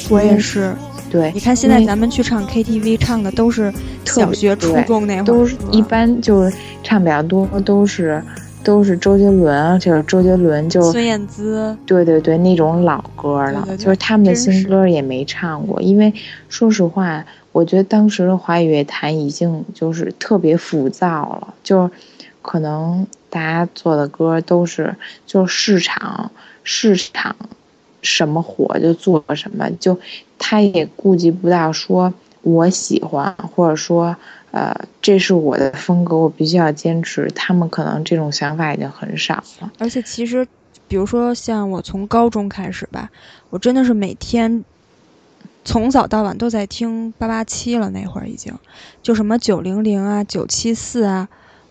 [0.09, 0.75] 我也是。
[1.09, 3.73] 对，你看现在咱们去唱 KTV 唱的都是
[4.05, 8.23] 小学、初中那会儿，都是一般就是唱比较多都是
[8.63, 16.13] 都是周杰伦，就是周杰伦就孙燕姿，对对对，那种老歌了，就是他们的新歌也没唱过，因为
[16.47, 17.25] 说实话。
[17.51, 21.89] 我觉得当时的华语乐坛已经就是特别浮躁了，就
[22.43, 24.95] 可能大家做的歌都是
[25.25, 26.31] 就市场
[26.63, 27.35] 市场
[28.01, 29.99] 什么火就做什么，就
[30.37, 34.15] 他也顾及不到说我喜欢或者说
[34.51, 37.29] 呃这是我的风格，我必须要坚持。
[37.35, 39.71] 他们可能这种想法已经很少了。
[39.77, 40.47] 而且其实，
[40.87, 43.09] 比如说像我从高中开始吧，
[43.49, 44.63] 我真的是每天。
[45.65, 48.51] 从早到晚都在听八八七了，那会儿已经，
[49.03, 51.27] 就什么九零零啊、九七四啊，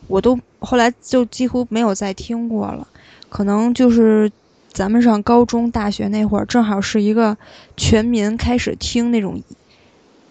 [0.06, 2.86] 我都后来就几乎没有再听过了。
[3.28, 4.30] 可能就是
[4.78, 7.36] 咱们上高中、大学那会儿，正好是一个
[7.76, 9.42] 全民开始听那种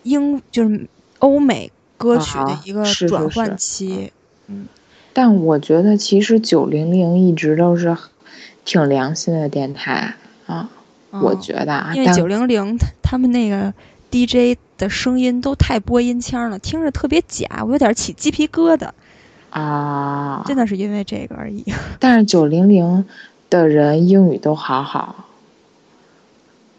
[0.03, 0.87] 英，就是
[1.19, 4.13] 欧美歌曲的一个转换期。
[4.47, 4.67] 嗯，
[5.11, 7.97] 但我觉得其实九零零一直都是
[8.63, 10.13] 挺良心的电台
[10.45, 10.69] 啊。
[11.11, 13.73] 我觉得啊，因为九零零他们那个
[14.09, 18.91] DJ 的声音都太播音腔了，听着特别假，我有点起鸡皮疙瘩
[19.49, 20.41] 啊！
[20.47, 21.65] 真的是因为这个而已。
[21.99, 23.03] 但是九零零
[23.49, 25.25] 的人英语都好好，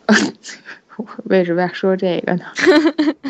[1.25, 2.45] 为什么要说这个呢？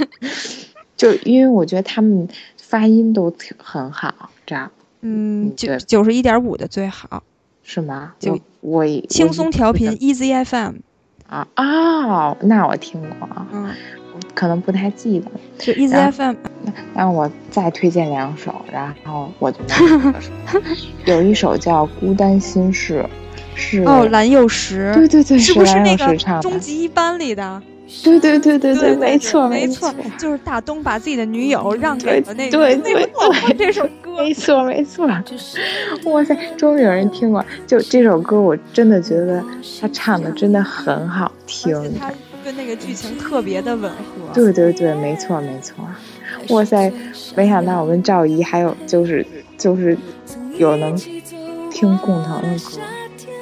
[0.97, 4.71] 就因为我觉得他们发音都挺很好，这样。
[5.01, 7.23] 嗯，九九十一点五的最好，
[7.63, 8.15] 是吗？
[8.19, 10.77] 就我轻松调频 Easy FM。
[11.29, 13.71] 啊哦，那我听过啊，嗯，
[14.35, 15.31] 可能不太记得。
[15.59, 16.35] 就 Easy FM，
[16.95, 19.59] 那我再推荐两首，然后我就
[21.05, 23.03] 有一首叫《孤单心事》，
[23.59, 26.05] 是哦，蓝又时，对对对，是不是那个
[26.41, 27.63] 《终极一班》里的？
[28.05, 35.09] 对对对对对，没错没错，就是大东把自己的女友让给了那个对对对这首 歌，没错没错。
[36.05, 39.43] 哇塞，终于有人听过，就这首歌，我真的觉得
[39.81, 42.13] 他唱的真的很好听，他
[42.45, 44.35] 跟那个剧情特别的吻合。
[44.35, 45.77] 对对对，没错没错。
[46.51, 46.93] 哇塞，
[47.35, 49.97] 没想到我跟赵姨还有就是就是
[50.59, 50.95] 有能
[51.71, 52.83] 听共同的歌，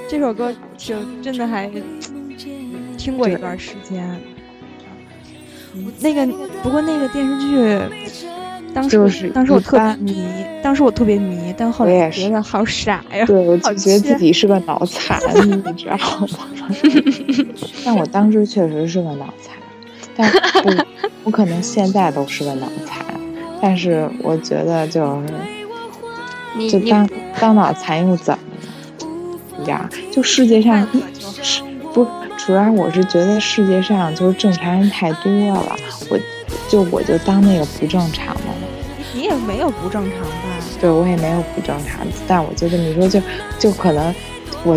[0.08, 1.70] 这首歌就真的还
[2.96, 4.18] 听过一段时间。
[6.00, 6.26] 那个，
[6.62, 7.78] 不过那个电视剧，
[8.72, 10.24] 当时当时我特别迷，
[10.62, 16.28] 当时我特别迷，但后来觉得好傻呀，对我就觉得自己是个脑残，你知道吗？
[17.84, 19.54] 但我当时确实是个脑残，
[20.16, 20.30] 但
[20.64, 20.86] 我
[21.24, 23.04] 我可能现在都是个脑残，
[23.60, 25.22] 但是我觉得就
[26.58, 28.34] 是，就当当脑残又怎？
[30.12, 30.86] 就世界上
[31.42, 32.06] 是不。
[32.38, 35.76] 主要我是觉得世界上就是正常人太多了，
[36.08, 36.18] 我
[36.68, 38.68] 就我就当那个不正常的了。
[39.12, 40.28] 你也没有不正常吧？
[40.80, 43.20] 对，我也没有不正常，但我就这么说，就
[43.58, 44.14] 就可能
[44.64, 44.76] 我。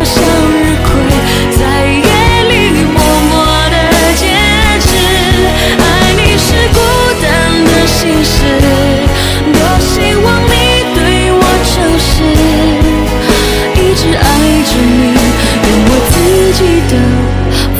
[16.62, 16.96] 你的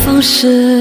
[0.02, 0.79] 方式。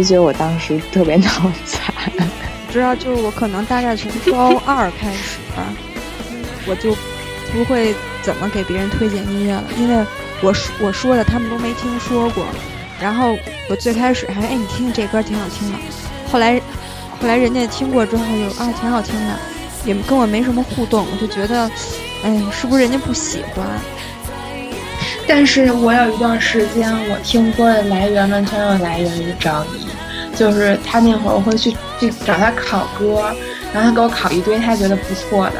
[0.00, 1.28] 确实觉得我当时特别 脑
[1.66, 1.94] 残。
[2.72, 5.64] 知道，就是我可能大概从高二开始吧，
[6.66, 6.96] 我就
[7.52, 10.04] 不会怎么给别人推荐音乐了，因为
[10.40, 12.44] 我说我说的他们都没听说过。
[13.00, 13.36] 然后
[13.68, 15.78] 我最开始还哎，你听听这歌挺好听的。
[16.30, 16.58] 后来
[17.20, 19.38] 后来人家听过之后就啊挺好听的，
[19.84, 21.70] 也跟我没什么互动，我就觉得
[22.24, 23.66] 哎是不是人家不喜欢？
[25.26, 29.79] 但是我有一段时间我听歌的来源完全要来源于张译，
[30.40, 33.20] 就是他那会儿我会去去找他考歌，
[33.74, 35.56] 然后他给我考一堆他觉得不错的。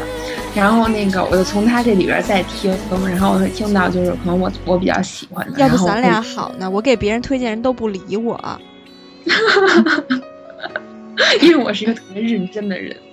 [0.55, 2.75] 然后那个，我就从他这里边再听，
[3.07, 5.59] 然后我会听到就是可能我我比较喜欢的。
[5.59, 6.67] 要不咱俩好呢？
[6.67, 8.59] 我给别人推荐人都不理我，
[11.41, 12.97] 因为我是一个特别认真的人。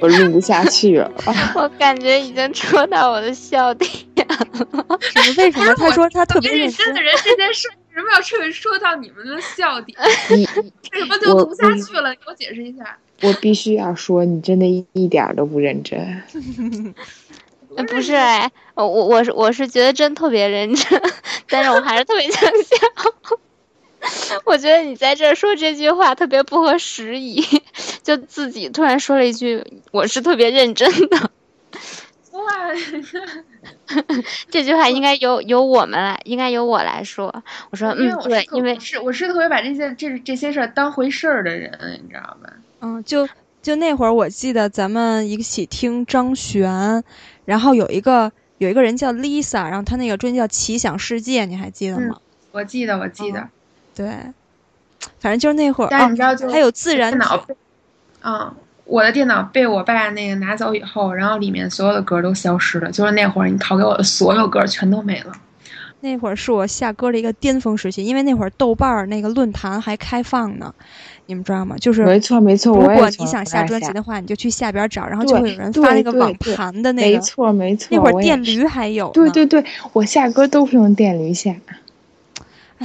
[0.00, 1.10] 我录不下去了，
[1.54, 4.98] 我感觉已经戳到我的笑点了。
[5.36, 7.68] 为什么 他说他特别认真的人这件事？
[7.68, 9.96] 为什么要说说到你们的笑点？
[10.30, 12.10] 为什么就读下去了？
[12.10, 12.98] 你给我解释一下。
[13.22, 16.22] 我必须要说，你真的一一点都不认真。
[17.88, 21.02] 不是哎，我我我是我是觉得真特别认真，
[21.48, 22.76] 但是我还是特别想笑。
[24.44, 27.42] 我觉得你在这说这句话特别不合时宜，
[28.02, 31.30] 就自己突然说了一句：“我是特别认真的。”
[32.32, 32.42] 哇，
[34.50, 37.32] 这句话应该由由我们来，应该由我来说。
[37.70, 41.70] 我说，嗯，对，因为是我是特别把这些这这些事儿当回事儿的人，
[42.02, 42.52] 你知道吧？
[42.80, 43.28] 嗯，就
[43.62, 47.02] 就那会儿，我记得咱们一起听张悬，
[47.44, 52.16] 然后有一个有一个人叫 Lisa，然后他那个专辑叫《奇想世界》，你还记得吗？
[52.50, 53.48] 我记得，我记得。
[53.94, 54.06] 对，
[55.18, 57.46] 反正就是那会儿，但你知道，就还有自然脑，
[58.22, 58.52] 嗯。
[58.86, 62.92] 我的电脑被我爸那个拿走以后，然后里面所有的歌都消失了。
[62.92, 65.32] 就是那会儿你拷给我的所有歌全都没了。
[66.00, 70.70] 那会儿是我下歌的一个巅峰时期，因为那会儿豆瓣儿那个论坛还开放呢，
[71.24, 71.74] 你们知道吗？
[71.80, 72.76] 就是没错没错。
[72.76, 77.16] 如果你想下专辑的话，你就去下边找，然后就会有人发那个网盘的那个。
[77.16, 77.88] 没错没错。
[77.90, 79.08] 那会儿电驴还有。
[79.12, 79.64] 对对对，
[79.94, 81.54] 我下歌都是用电驴下。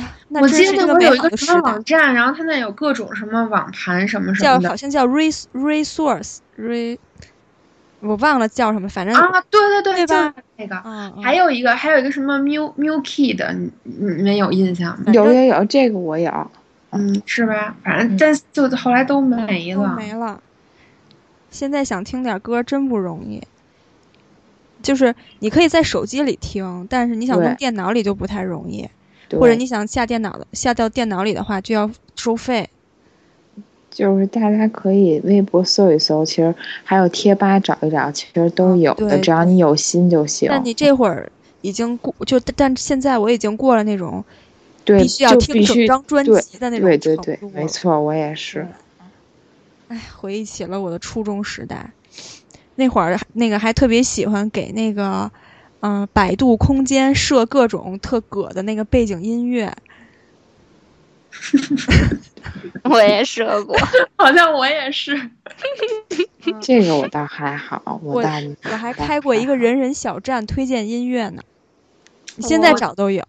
[0.30, 6.97] 我记得那会儿有一个什么网站，然后它那有各种什么网盘什么什么的，好像叫 res resource re，
[8.00, 10.34] 我忘了叫什么，反正啊，对对对，对吧？
[10.58, 15.12] 那个，还有一个还有一个什么 mu mu key 的，你你们有印象吗？
[15.14, 16.52] 有有有，这个我有，
[16.91, 17.76] 嗯，是吧？
[17.84, 20.41] 反正但就后来都没了，没了。
[21.50, 23.41] 现在想听点歌真不容易，
[24.84, 28.88] 就是你可以在手机里听，但是你想用电脑里就不太容易。
[29.38, 32.69] 或者你想下电脑的下到电脑里的话，就要收费。
[33.91, 36.53] 就是大家可以微博搜一搜，其实
[36.84, 40.47] 还有贴吧找一找，其实都有的，只要你有心就行。
[40.49, 41.30] 但你这会儿
[41.61, 44.23] 已经过，就但现在我已经过了那种
[44.86, 48.65] 必须要听整张专辑的那种对对对，没错，我也是。
[49.89, 51.91] 哎，回忆起了我的初中时代，
[52.75, 55.30] 那会儿那个还特别喜欢给那个。
[55.82, 59.73] 嗯，百度空间设各种特葛的那个背景音乐，
[62.84, 63.77] 我也设过，
[64.17, 65.15] 好像我也是。
[66.61, 71.41] 这个我倒还好，我我还开过一个人人小站推荐音乐呢，
[72.39, 73.23] 现在找都有。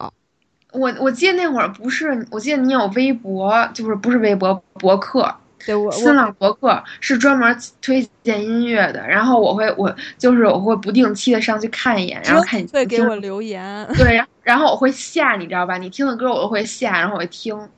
[0.73, 5.37] 我我记得那会儿不是，我记得你有微博，就是不是微博博客。
[5.67, 13.87] 对我新浪博客是专门推荐音乐的，然后我会我就是我会不定期的上去看一眼，然后看你会给我留言。
[13.95, 15.77] 对，然后我会下，你知道吧？
[15.77, 17.69] 你听的歌我都会下，然后我会听。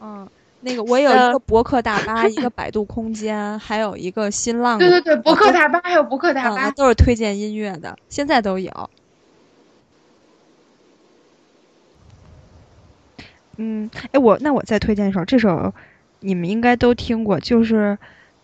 [0.00, 0.26] 嗯，
[0.62, 4.78] 那个我有一个博客大巴，一个百度空间，还有一个新浪。
[4.78, 8.90] 对对对，博客大巴还有博客大巴都是推荐音乐的，现在都有。
[13.56, 15.74] 嗯，哎，我那我再推荐一首，这首。
[16.20, 17.96] 你们应该都听过，就是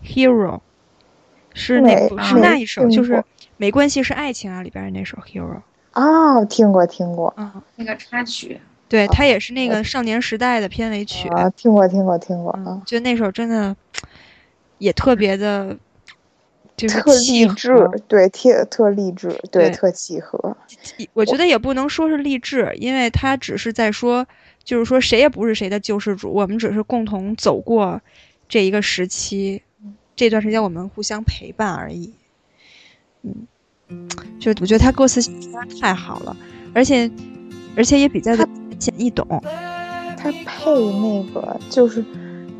[0.07, 0.57] 《Hero》，
[1.55, 3.15] 是那是那一首，就是
[3.57, 5.57] 《没关系是爱情啊》里边的那首《Hero》。
[5.93, 11.29] 哦，听过听过，嗯，那个插曲，对，它也是那个《少年时代》的片尾曲。
[11.31, 13.75] 啊，听过听过听过，嗯，就那首真的
[14.79, 15.77] 也特别的，
[16.77, 20.57] 就是特励志，对，特特励志，对，特契合。
[21.13, 24.25] 我觉得也不能说是励志，因为他只是在说。
[24.65, 28.01] 就是说，谁也不是谁的救世主，我们只是共同走过
[28.49, 29.61] 这一个时期，
[30.17, 32.15] 这段时间我们互相陪伴而已。
[33.23, 34.09] 嗯，
[34.41, 35.21] 就我觉得他歌词
[35.81, 36.35] 太好了，
[36.73, 37.11] 而且
[37.77, 38.49] 而且也比较的
[38.79, 39.27] 浅易懂。
[40.17, 42.03] 他配那个就是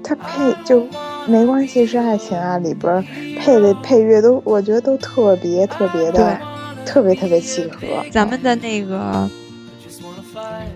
[0.03, 0.87] 他配就
[1.27, 3.03] 没关系是爱情啊里边
[3.39, 6.39] 配的配乐都我觉得都特别特别的
[6.85, 8.05] 特别特别契合。
[8.11, 9.31] 咱们的那个。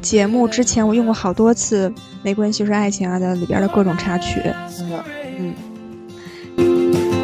[0.01, 1.89] 节目之前，我用过好多次《
[2.21, 4.41] 没关系是爱情啊》的里边的各种插曲。
[5.37, 5.53] 嗯，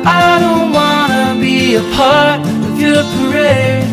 [0.04, 3.86] I don't wanna be a part of your parade.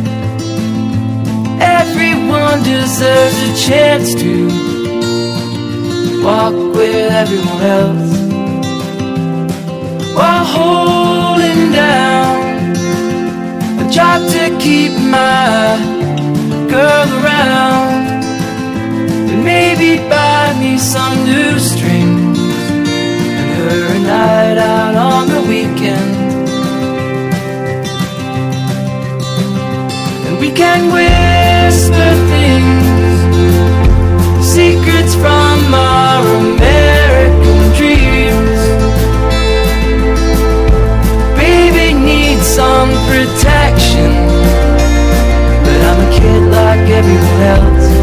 [1.59, 4.49] Everyone deserves a chance to
[6.23, 8.17] walk with everyone else
[10.15, 12.75] while holding down
[13.81, 15.77] a job to keep my
[16.69, 18.20] girl around
[19.44, 26.16] maybe buy me some new strings and her a night out on the weekend.
[30.28, 33.20] And we can whisper things,
[34.46, 38.62] secrets from our American dreams.
[41.38, 44.12] Baby needs some protection,
[45.64, 48.01] but I'm a kid like everyone else.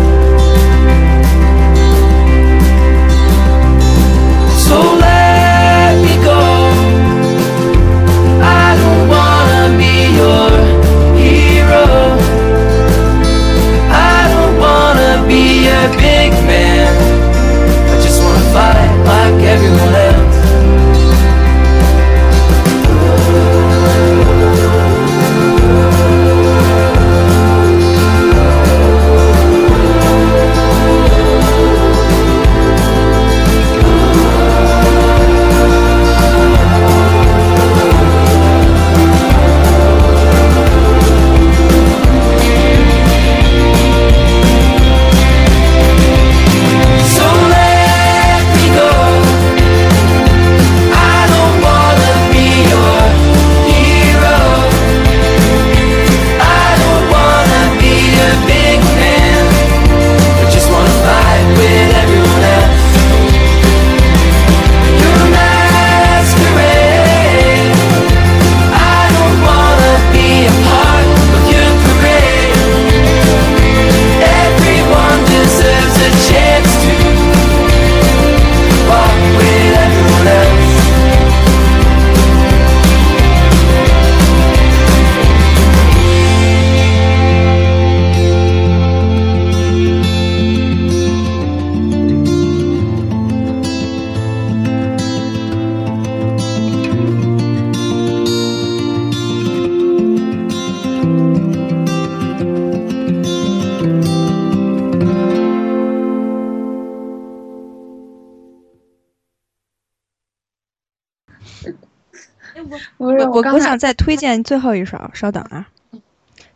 [113.79, 115.69] 想再推荐最后一首，稍等啊，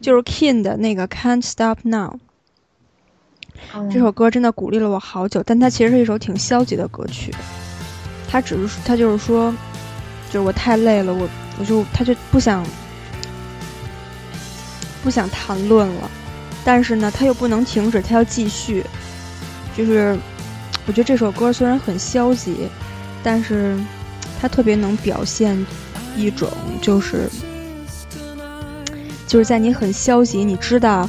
[0.01, 2.19] 就是 King 的那个 Can't Stop Now。
[3.93, 7.33] 这首歌真的鼓励了我好久，但它其实是一首挺消极的歌曲。
[8.29, 9.55] 他只是他就是说，
[10.31, 11.29] 就是我太累了，我
[11.61, 12.67] 我就他就不想
[15.05, 16.11] 不想谈论了，
[16.65, 18.85] 但是呢，他又不能停止，他要继续。
[19.77, 20.19] 就是
[20.87, 22.69] 我觉得这首歌虽然很消极，
[23.23, 23.79] 但是
[24.41, 25.65] 它特别能表现
[26.17, 26.49] 一种
[26.81, 27.29] 就是
[29.27, 31.09] 就是在你很消极，你知道。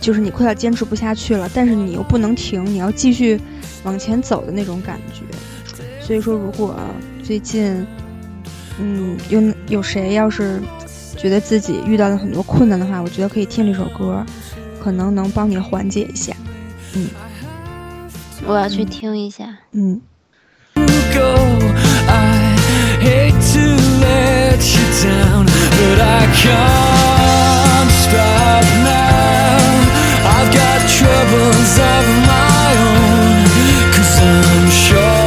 [0.00, 3.38] 就是你快要坚持不下去了，但是你又不能停，你要继续
[3.82, 5.22] 往前走的那种感觉。
[6.00, 6.76] 所以说，如果
[7.22, 7.84] 最近，
[8.78, 10.62] 嗯，有有谁要是
[11.16, 14.24] 觉得自己遇到了很多困难的话，我觉得可以听这首歌，
[14.80, 16.32] 可能能帮你缓解一下。
[16.94, 17.08] 嗯
[18.46, 19.58] 我要去听一下。
[19.72, 20.00] 嗯。
[20.76, 21.67] go.
[23.00, 23.64] Hate to
[24.00, 29.58] let you down, but I can't stop now.
[30.36, 33.44] I've got troubles of my own,
[33.94, 35.17] cause I'm short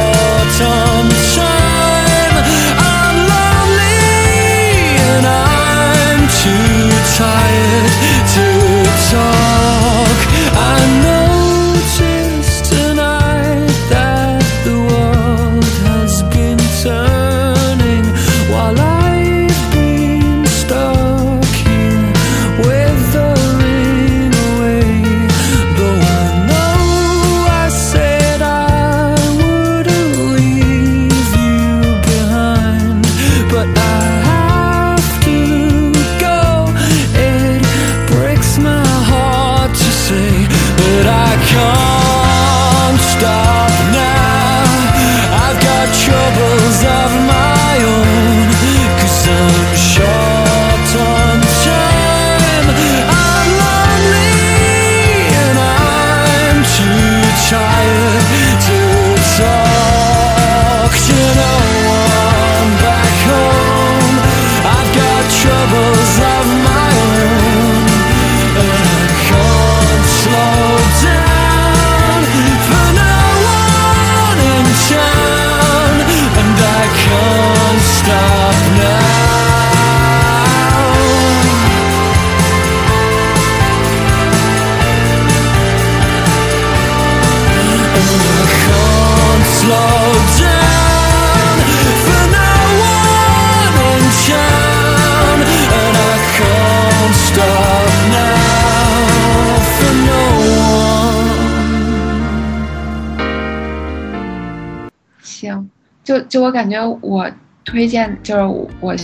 [106.32, 107.30] 就我感觉我
[107.62, 108.42] 推荐就是
[108.80, 108.96] 我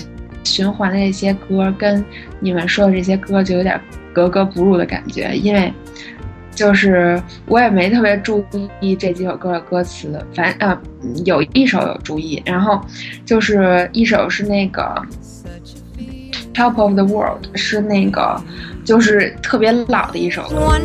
[0.44, 2.02] 循环的这些歌，跟
[2.40, 3.78] 你们说的这些歌就有点
[4.14, 5.70] 格格不入的感觉，因为
[6.54, 8.42] 就是我也没特别注
[8.80, 10.78] 意这几首歌的歌词，反正
[11.26, 12.80] 有一首有注意，然后
[13.26, 14.82] 就是一首是那个
[16.54, 18.42] Top of the World，是那个
[18.86, 20.80] 就是特别老的一首歌。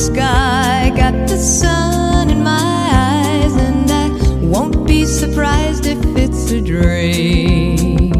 [0.00, 4.08] Sky, got the sun in my eyes, and I
[4.40, 8.12] won't be surprised if it's a dream.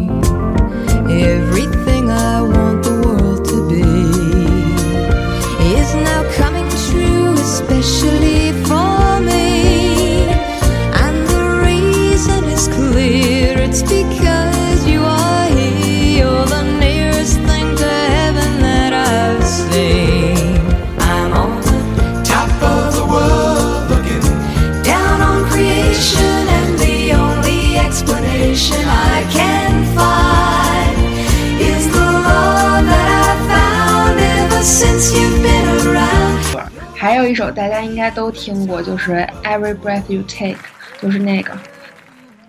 [1.09, 3.83] Everything I want the world to be
[5.79, 10.29] is now coming true, especially for me.
[11.05, 14.10] And the reason is clear it's because
[37.51, 40.55] 首大家应该都听过，就是《Every Breath You Take》，
[41.03, 41.53] 就是那个，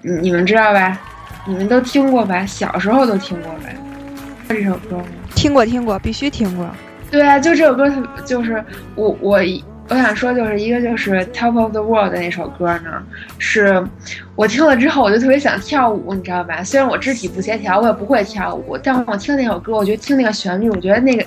[0.03, 0.99] 你你们知道吧？
[1.47, 2.45] 你们都听过吧？
[2.45, 3.69] 小时候都听过吧？
[4.47, 5.01] 这首歌？
[5.33, 6.69] 听过听过，必须听过。
[7.09, 8.63] 对啊，就这首歌特，就是
[8.95, 9.39] 我我
[9.89, 13.03] 我想说，就是一个就是《Top of the World》的那首歌呢，
[13.39, 13.83] 是
[14.35, 16.63] 我听了之后我就特别想跳舞，你知道吧？
[16.63, 21.25] 虽然我肢体不协调，我也不会跳舞，但我听那首歌，我觉得听那个旋律，我觉得那个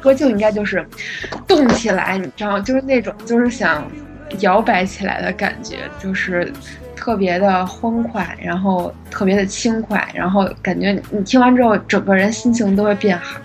[0.00, 0.84] 歌就应该就是
[1.46, 2.58] 动起来，你知道？
[2.60, 3.86] 就是那种就是想
[4.40, 6.52] 摇摆起来的感觉，就是
[6.96, 13.40] 特别的欢快，然后特别的轻快，然后感觉你听完之后，整个人心情都会变好。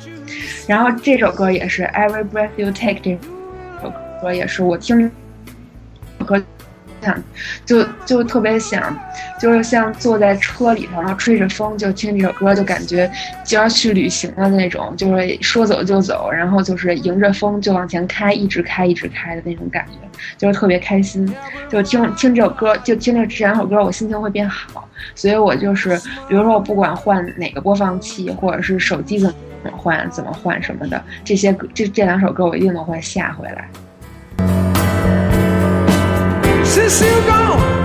[0.68, 3.18] 然后这首歌也是《Every Breath You Take》这
[3.82, 5.12] 首歌也是我听
[6.26, 6.42] 歌
[7.06, 7.24] 想
[7.66, 8.98] 就就特别想，
[9.40, 13.10] 就是像坐在车里头，然后吹着风就听这首歌，就感觉
[13.44, 21.32] 就要去旅行的那种，就是说走就走，然后就是迎着风就往前开，一直开一直开的那种感觉，就是特别开心。
[21.70, 24.88] 就听听这首歌，就听这这两首歌，我心情会变好。
[25.14, 25.96] 所以我就是，
[26.28, 29.30] 比如说我不管换哪个播放器，或者是手机怎
[29.64, 33.70] 么换、怎么换什么的，这些这这两首歌我一定都会下回来。
[36.76, 37.85] Cecil gone.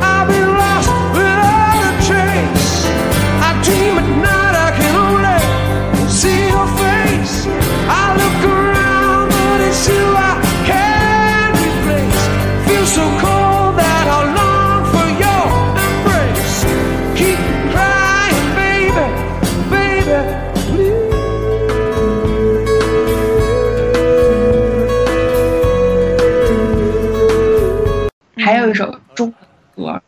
[28.40, 29.32] 还有一首中
[29.74, 30.02] 国歌，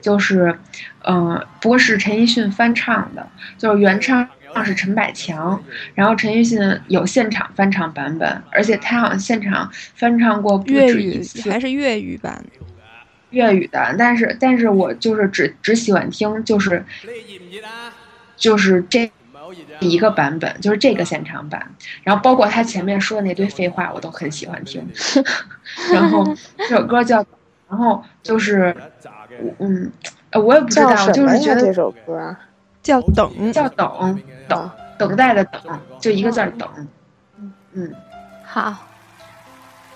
[0.00, 0.58] 就是，
[1.04, 3.28] 嗯、不过是陈奕迅翻唱的，
[3.58, 4.28] 就是原唱
[4.64, 5.62] 是陈百强，
[5.94, 12.44] 然后陈奕迅有现场翻唱版本，而且他好像现场翻唱过不粤语止一次还是粤语版？
[13.30, 16.84] 粤语的，但是但是我就是只只喜欢听就是
[18.36, 19.08] 就是这
[19.78, 24.84] 一个版本，就是这个现场版，然后包括他前面说的那堆废话，我都很喜欢听。
[25.94, 26.26] 然后
[26.58, 27.24] 这首歌叫，
[27.70, 28.74] 然后就是，
[29.60, 29.90] 嗯，
[30.30, 31.26] 呃我也不知道，就？
[31.28, 32.38] 是觉得这首歌啊？
[32.82, 35.62] 叫等，叫等等等待的等，
[36.00, 36.68] 就一个字儿等。
[37.72, 37.94] 嗯，
[38.44, 38.74] 好，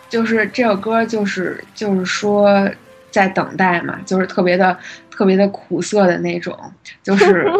[0.08, 2.70] 就是这首歌，就是就是说
[3.10, 4.78] 在等待嘛，就是特别的
[5.10, 6.56] 特别的苦涩的那种，
[7.02, 7.50] 就是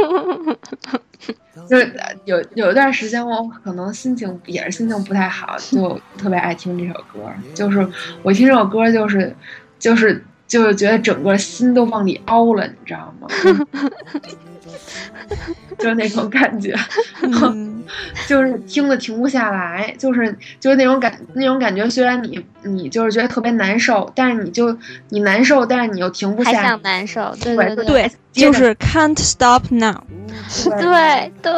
[1.69, 7.29] 就是呃有有一段时间我可能心情也是心情不太好，就特别爱听这首歌。
[7.55, 7.87] 就是
[8.23, 9.35] 我听这首歌，就是
[9.79, 13.29] 就是就是觉得整个心都往里凹了，你知道吗？
[15.79, 16.75] 就是那种感觉。
[17.23, 17.83] 嗯，
[18.29, 21.89] 就是听的停不下来，就是就是那种感那种感觉。
[21.91, 24.77] 虽然你你就是觉得特别难受，但是你就
[25.09, 30.01] 你难受，但是你又停不下还下想难受，对对对对，就是 can't stop now。
[30.65, 31.53] 对对，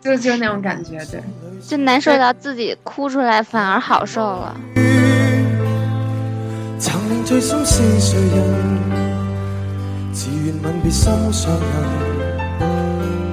[0.00, 1.22] 就就是那种感觉，对。
[1.66, 4.56] 就难受到自己哭出来，反而好受了。
[6.78, 8.36] 曾令最深是谁人？
[10.12, 11.62] 自愿吻别心上人，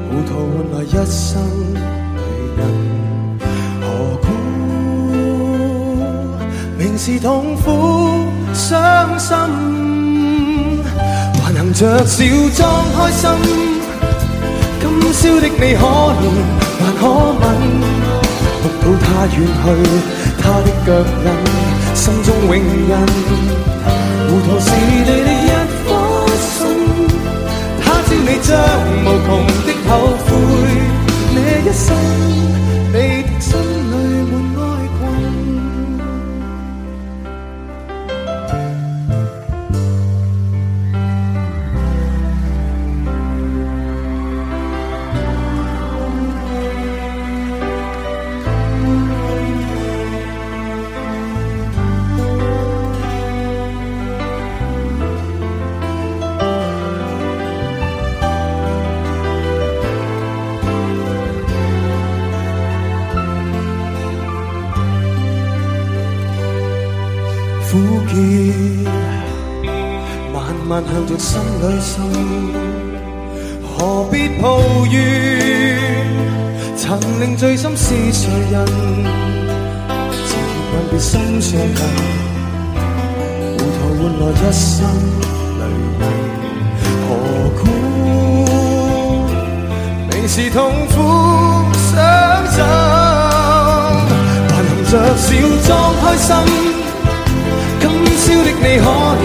[0.10, 1.42] 糊涂换来一生
[1.74, 2.20] 泪
[2.58, 2.62] 人。
[3.82, 3.86] 何
[4.22, 4.26] 故
[6.78, 7.68] 明是痛苦
[8.54, 9.36] 伤心，
[11.44, 12.24] 还能着笑
[12.56, 13.30] 裝開心？
[14.80, 14.84] 今
[15.14, 15.78] 宵的你可憐
[16.80, 17.02] 還可
[17.42, 17.44] 吻？
[18.64, 19.66] 目到他遠去，
[20.42, 20.88] 他的腳
[21.24, 21.28] 印，
[21.94, 22.62] 心中永印。
[24.30, 25.50] 糊涂是你的一
[25.86, 25.90] 颗
[26.38, 26.60] 心，
[27.82, 28.50] 他朝你将
[29.04, 29.30] 无穷
[29.66, 29.90] 的后
[30.26, 30.28] 悔，
[31.36, 31.86] 这一生
[32.92, 33.50] 你的心
[70.74, 72.02] 慢向着心裏滲，
[73.62, 74.98] 何必抱怨？
[76.76, 78.66] 曾令醉心是谁人？
[80.26, 80.34] 自
[80.72, 81.78] 問別心上人，
[83.54, 84.74] 糊塗換來一身
[85.60, 85.62] 淚
[86.02, 86.04] 印，
[87.06, 87.08] 何
[87.60, 87.62] 苦？
[90.10, 90.58] 明是痛
[90.88, 90.96] 苦
[91.78, 92.02] 相
[92.56, 92.58] 枕，
[94.50, 94.60] 還含
[94.90, 95.30] 着笑
[95.68, 95.70] 装
[96.02, 96.34] 开心。
[97.80, 97.84] 今
[98.18, 98.86] 宵的你可
[99.22, 99.24] 以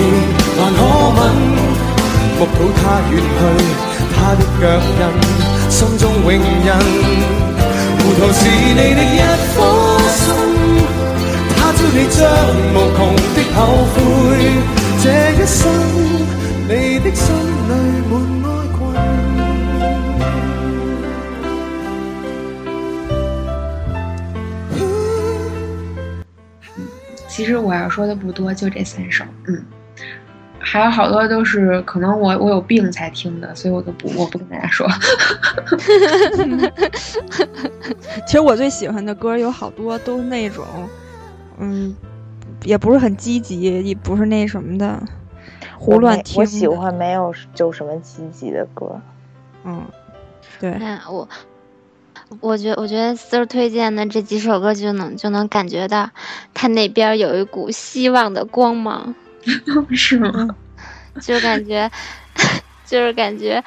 [0.68, 0.82] 還可
[1.16, 1.20] 吻，
[2.38, 3.40] 目睹他遠去，
[4.14, 4.62] 他的腳
[5.00, 5.02] 印，
[5.70, 6.68] 心中永印。
[7.98, 9.16] 糊塗是你的一
[9.56, 9.58] 顆
[10.10, 10.20] 心，
[11.56, 12.20] 他朝你將
[12.74, 13.00] 無窮
[13.34, 13.58] 的後
[13.94, 13.96] 悔，
[15.02, 15.58] 這一生
[16.68, 17.24] 你的心
[17.66, 17.72] 裏
[18.10, 18.12] 滿
[18.44, 18.46] 哀
[18.76, 18.78] 困。
[27.26, 29.64] 其实我要说的不多，就这三首，嗯，
[30.78, 34.86] 还有好多都是可能我我有病才听的，所以我都不我不跟大家说。
[38.24, 40.64] 其实我最喜欢的歌有好多都是那种，
[41.58, 41.96] 嗯，
[42.62, 45.02] 也不是很积极，也不是那什么的，
[45.76, 49.00] 胡乱听我喜欢没有就什么积极的歌。
[49.64, 49.84] 嗯，
[50.60, 50.70] 对。
[50.74, 51.28] 看我。
[52.40, 56.10] 我觉我觉得丝儿推荐的这几首歌就能就能感觉到，
[56.54, 59.12] 他那边有一股希望的光芒，
[59.90, 60.48] 是吗？
[61.20, 61.90] 就感觉，
[62.86, 63.62] 就是感觉，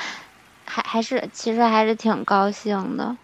[0.66, 3.16] 还还是其实还是挺高兴的，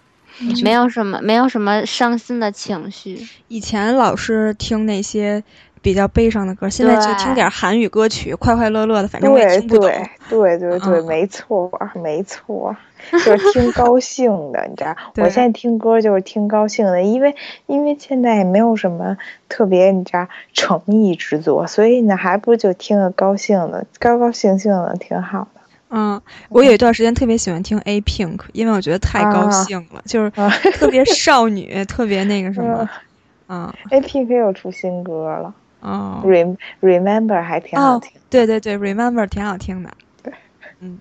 [0.63, 3.27] 没有什么没有什么伤心的情绪。
[3.47, 5.43] 以前老是听那些
[5.87, 9.89] 比较悲伤的歌，现在就听点韩语歌曲，快快乐乐的，反正我也听不懂。
[10.29, 11.71] 对对对对，没错
[12.03, 12.75] 没错。
[13.23, 14.93] 就是听高兴的，你知道？
[15.15, 17.33] 我现在听歌就是听高兴的，因为
[17.67, 19.15] 因为现在也没有什么
[19.47, 25.61] 特别，你知道诚意之作，所以呢，还不如就听个高兴的，高高兴兴的挺好的。
[25.89, 30.29] 嗯，我有一段时间特别喜欢听 A Pink，因为我觉得太高兴了，啊、就是
[30.71, 32.89] 特别少女， 特别那个什么。
[33.47, 35.53] 嗯，A Pink 又出新歌了。
[35.87, 38.11] 哦，Rem Remember 还挺好听。
[38.19, 39.89] 哦、对对对，Remember 挺好听的。
[40.21, 40.33] 对
[40.81, 40.99] 嗯，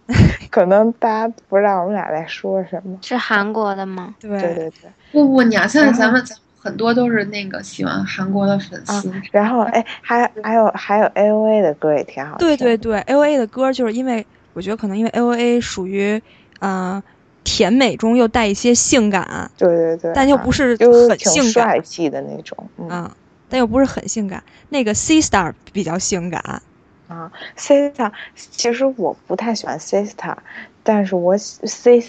[0.50, 2.98] 可能大家不知道我们俩在说什么。
[3.02, 4.14] 是韩国的吗？
[4.20, 4.90] 对对对对。
[5.12, 6.22] 不不，你啊，现在咱们
[6.56, 9.10] 很多都是那个喜欢韩国的粉丝。
[9.10, 12.46] 啊、然后哎，还还有还有 A O A 的歌也挺好听。
[12.46, 14.24] 对对对，A O A 的歌就是因为
[14.54, 16.22] 我觉得可能因为 A O A 属于
[16.60, 17.02] 呃
[17.44, 19.50] 甜美中又带一些性感。
[19.58, 20.12] 对对对。
[20.14, 20.76] 但又不是
[21.08, 21.52] 很性感。
[21.52, 22.56] 帅气的那种。
[22.78, 23.12] 嗯、啊。
[23.48, 24.42] 但又不是很性感。
[24.68, 26.62] 那个 C Star 比较性感。
[27.08, 30.34] 啊，Sista，其实我不太喜欢 Sista，
[30.82, 32.04] 但是我 C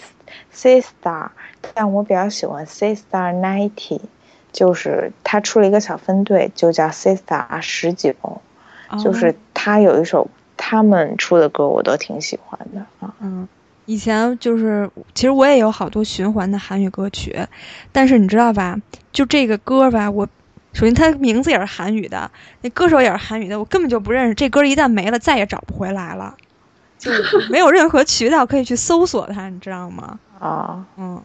[0.50, 1.30] C Star，
[1.76, 4.02] 但我比较喜欢 C Star Ninety，
[4.52, 8.16] 就是他出了一个小分队，就叫 C Star 十九，
[9.04, 10.28] 就是他有一首
[10.58, 13.14] 他们出的歌我都挺喜欢的啊。
[13.20, 13.48] 嗯，
[13.86, 17.38] 以前就是其实我也有好多循环的韩语歌曲，
[17.92, 18.76] 但是你知道吧，
[19.12, 20.28] 就这个歌吧，我。
[20.78, 22.30] 首先，他名字也是韩语的，
[22.62, 24.36] 那歌手也是韩语的，我根本就不认识。
[24.36, 26.36] 这歌一旦没了，再也找不回来了，
[27.00, 27.10] 就
[27.50, 30.20] 没有任何渠道可以去搜索它，你知道吗？
[30.40, 31.20] 啊，嗯。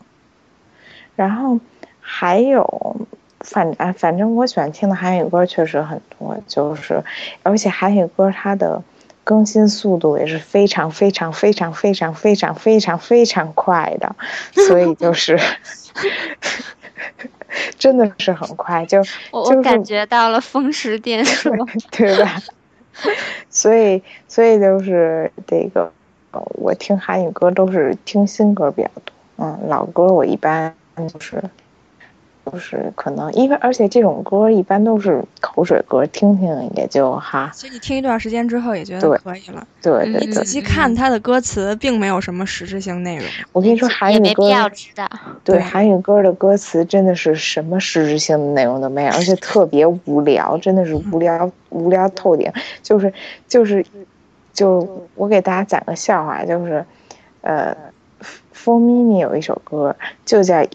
[1.17, 1.61] 然后
[2.01, 3.07] 还有，
[3.41, 7.05] 反啊，反正我喜欢听的韩语歌确实很多，就是
[7.43, 8.83] 而且韩语歌它的
[9.23, 14.17] 更新速度也是非常非常非常非常非常非常非常快的，
[14.67, 15.39] 所以就是。
[17.79, 18.99] 真的是很快，就
[19.31, 21.51] 我就是、我感觉到了风驰电 掣，
[21.91, 22.41] 对吧？
[23.51, 25.91] 所以，所以就是这个，
[26.33, 30.75] 我听韩语歌都是听新歌比较多，嗯，老歌我一般
[31.13, 31.43] 就是
[32.51, 39.67] 就是可能因为而且这种歌一般都是口水歌，听听也就哈，所以你听一段时间之后也觉得可以了。
[39.81, 40.27] 对对对。
[40.27, 43.25] 你仔细看他的歌词，并没有什么实质性内容。
[43.53, 45.09] 我跟你说，韩语歌也没必要知道。
[45.45, 52.51] 对对韩语歌的歌词真的是什么实质性的内容都没有，而且特别无聊，真的是无聊无聊透顶。
[52.83, 53.13] 就是
[53.47, 53.85] 就是
[54.53, 56.85] 就我给大家讲个笑话，就是
[57.43, 57.77] 呃
[58.55, 60.57] ，For Mini 有一首歌就叫《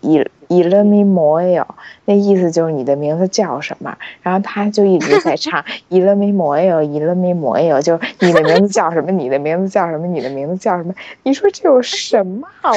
[0.50, 1.68] 以以了咪摩哟》，
[2.06, 10.94] 那意思就是你的名字叫什么，然后他就一直在唱 《以了咪摩哟，以了咪摩哟》，就你的名字叫什么，你的名字叫什么，你的名字叫什么？
[11.24, 12.72] 你说这有什么啊？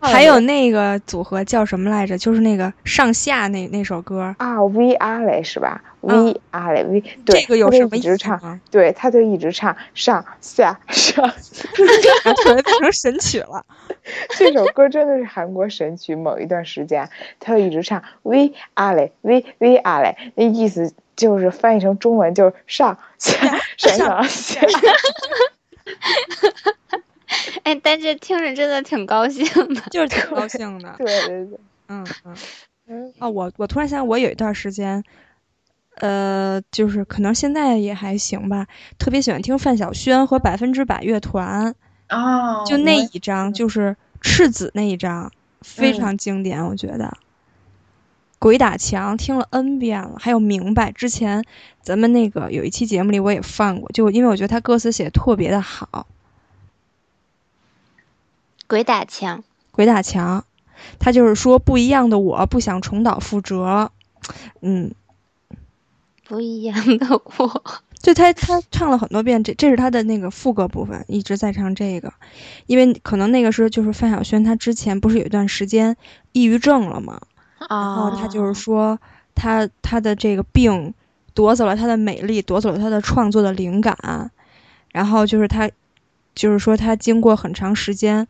[0.00, 2.16] 我还有那个组合叫什么来着？
[2.16, 8.60] 就是那个上下那那首歌，啊，V 阿雷是吧嗯？V 阿雷 V，对，这个有什么一直唱，吗？
[8.70, 11.28] 对，他就一直唱上下上。
[11.74, 13.64] 突然 变成神曲了。
[14.38, 17.05] 这首歌真的是韩国神曲，某一段时间
[17.40, 24.60] 他就一直唱 V 阿雷 V V 阿嘞，那意思就是翻译成中文就是上下上上下。
[27.64, 29.44] 哎，但是听着真的挺高兴
[29.74, 29.80] 的。
[29.90, 30.94] 就是挺高兴的。
[30.98, 32.36] 对对对，嗯嗯。
[32.88, 35.02] 嗯哦，我我突然想，我有一段时间，
[35.96, 41.74] 呃，就是可能现在也还行吧，特别喜欢听范晓萱和百分之百乐团，
[42.10, 47.16] 哦，就那一张，就是赤子那一张，非嗯常经典，我觉得。
[48.38, 51.44] 鬼打墙听了 N 遍了，还有明白，之前
[51.80, 56.06] 咱们那个有一期节目里我也放过，就因为我觉得他歌词写的特别的好。
[58.68, 60.44] 鬼打墙，鬼打墙，
[60.98, 63.90] 他就是说不一样的我不想重蹈覆辙，
[64.60, 64.92] 嗯，
[66.24, 67.62] 不一样的我。
[68.00, 72.12] 就他他唱了很多遍，这这是他的那个副歌部分，一直在唱这个，
[72.66, 75.96] 因为可能那个时候就是范晓萱她之前不是有一段时间
[76.32, 77.20] 抑郁症了嘛，
[77.58, 78.98] 然后哦，她就是说
[79.34, 80.94] 她她的这个病
[81.34, 84.30] 夺走了她的美丽，夺走了她的创作的灵感，
[84.92, 85.68] 然后就是她
[86.34, 88.28] 就是说她经过很长时间，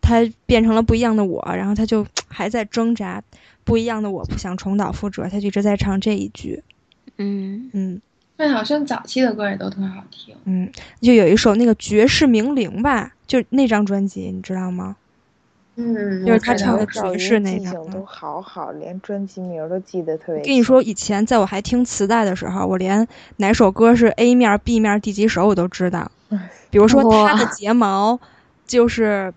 [0.00, 3.22] 她变成了不一样的我，然后她就还在挣扎，
[3.64, 6.62] 不一样的我不想重蹈覆辙，她就一直在唱这一句，
[7.16, 8.00] 嗯，嗯。
[8.36, 10.34] 范晓萱早期的歌也都特好听。
[10.44, 10.70] 嗯，
[11.00, 14.96] 就有一首那个《绝世名伶》吧，就那张专辑，你知道吗？
[15.78, 20.42] 嗯，就是他唱的爵士那张都好好，连专辑名儿都记得特别。
[20.42, 23.06] 跟你说，以前在我还听磁带的时候，我连
[23.36, 26.10] 哪首歌是 A 面、B 面第几首我都知道。
[26.70, 28.18] 比如说他的睫毛，
[28.66, 29.32] 就是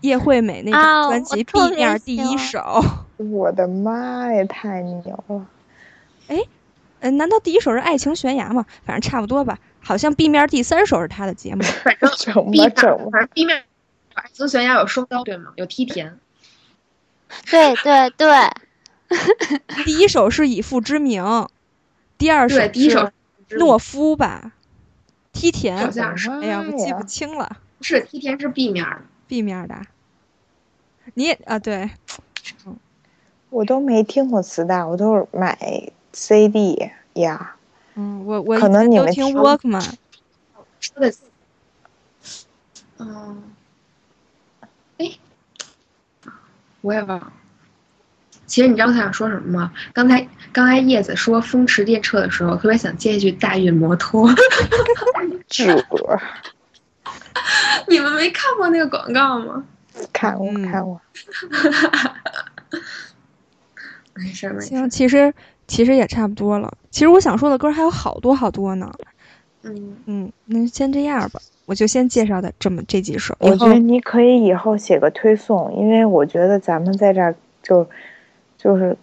[0.00, 2.84] 叶惠美那啊张专辑 B 面第一首。
[3.18, 5.46] 我的妈呀，太牛了！
[7.00, 8.66] 嗯，难道第一首是《爱情悬崖》吗？
[8.84, 9.58] 反正差不多吧。
[9.80, 11.62] 好像 B 面第三首是他的节目。
[11.84, 13.64] 反正整 B 面，整，反正 B 面，
[14.14, 15.52] 爱情悬崖有双刀对吗？
[15.56, 16.18] 有梯田。
[17.50, 18.28] 对对 对，
[19.84, 21.48] 第一首是以父之名，
[22.16, 23.10] 第二首对，第一首
[23.48, 24.52] 是懦夫吧，
[25.32, 25.90] 梯田好。
[25.90, 29.02] 像是哎呀，我记不清了不是梯田是 B 面的。
[29.28, 29.76] ，B 面的。
[31.14, 31.90] 你也啊，对，
[33.50, 35.56] 我都没听过磁带，我都是买
[36.12, 37.56] CD 呀。
[37.94, 39.92] 嗯，我我可能你们听听 Walkman，
[40.80, 41.12] 说的，
[42.98, 43.42] 嗯，
[44.98, 45.10] 哎，
[46.80, 47.32] 我也忘了。
[48.46, 49.72] 其实你知道他想说什么吗？
[49.92, 54.30] 刚才刚才叶子说风驰电掣的时候，特别想接一句大运摩托。
[55.48, 55.76] 这
[57.88, 59.64] 你们没看过那个广告吗？
[60.12, 61.00] 看过嗯看过，
[64.14, 64.88] 没事儿没事行，儿。
[64.88, 65.34] 其实
[65.68, 66.76] 其实也差不多了。
[66.90, 68.92] 其实我想说的歌还有好多好多呢。
[69.62, 73.36] 嗯，嗯，那先这样吧，我就先介绍的这么这几首。
[73.40, 77.86] 我觉得你可以以后写个推送，因为我觉得咱们在这儿就
[78.56, 78.96] 就是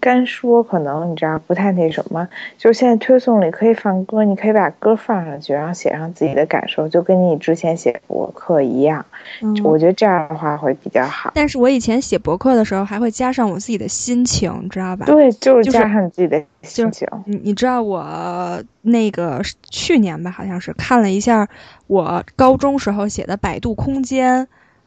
[0.00, 2.28] 干说，可能你知道不太那什么。
[2.58, 9.04] 就是现在推送里可以放歌，你可以把歌放上去，然后写上自己的感受，就跟你之前写博客一样。
[9.40, 11.32] 嗯我觉得这样的话会比较好。
[11.34, 15.06] 但是我以前写博客的时候，还会加上我自己的心情，你知道吧？
[15.06, 17.08] 对，就是加上你自己的心情。
[17.24, 21.48] 你你知道我那个去年吧，好像是看了一下
[21.86, 24.46] 我高中时候写的百度空间，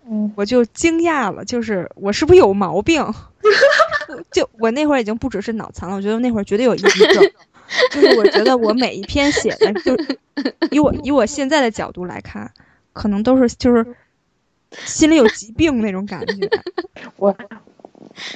[0.09, 3.03] 嗯，我就惊讶了，就是我是不是有毛病？
[4.31, 7.31] 就我那会儿已经不只是脑残了，我觉得那会儿绝对有抑郁症。
[7.91, 9.97] 就是我觉得我每一篇写的，就
[10.69, 12.51] 以我以我现在的角度来看，
[12.93, 13.95] 可能都是就是
[14.71, 16.47] 心里有疾病那种感觉。
[17.17, 17.35] 我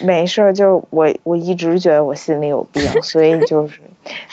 [0.02, 3.80] 没事儿，就是我我一直觉得我心里有病，所以就是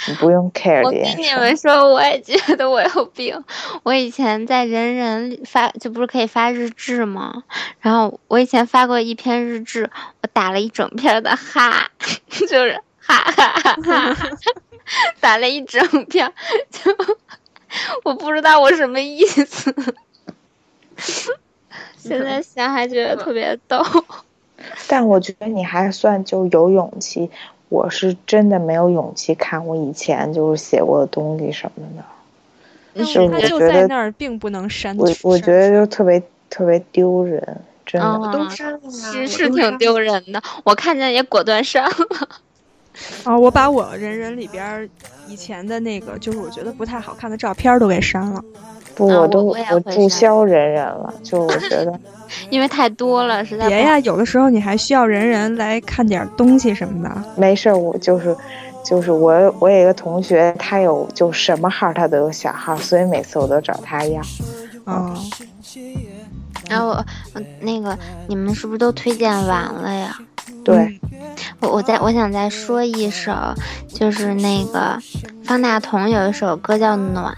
[0.08, 1.00] 你不用 care 我跟。
[1.16, 3.44] 你们说，我也觉得我有病。
[3.82, 7.44] 我以前在人人发，就不是可以发日志吗？
[7.80, 9.88] 然后我以前发过一篇日志，
[10.22, 11.90] 我打了一整篇的哈，
[12.28, 14.28] 就是哈哈哈哈哈，
[15.20, 16.32] 打了一整篇，
[16.70, 16.92] 就
[18.02, 19.74] 我不知道我什么意思。
[21.96, 23.84] 现在想还觉得特别逗。
[24.88, 27.30] 但我觉得你还算就有勇气，
[27.68, 32.04] 我是真的没有勇气看我以前就是写过的东西什么的。
[32.94, 35.28] 但就是他就在那儿，并不能删我除。
[35.28, 38.18] 我觉得就特别特别丢人，真的。
[38.18, 42.28] 我都删了呀，是是挺丢人的，我看见也果断删了。
[43.24, 44.88] 啊， 我把我人人里边
[45.28, 48.42] 以前的那个，就是我觉得不太好看的照片都给删了。
[48.94, 52.00] 不，啊我我都我注销人人了，就我觉得
[52.48, 57.22] 因为太多了，实在别呀，有的时候你还需要人人来看点东西什么的。
[57.36, 58.34] 没事，我就是
[58.82, 64.22] 就是我我有一个同学，他有就什么号他都有小号，所以每次我都找他要。
[64.86, 65.14] 嗯、
[66.70, 70.16] 然后我我那个你们是不是都推荐完了呀？
[70.64, 71.20] 对，嗯
[71.60, 73.32] 我我再我想再说一首，
[73.88, 74.98] 就是那个
[75.44, 77.34] 方大同有一首歌叫《暖》，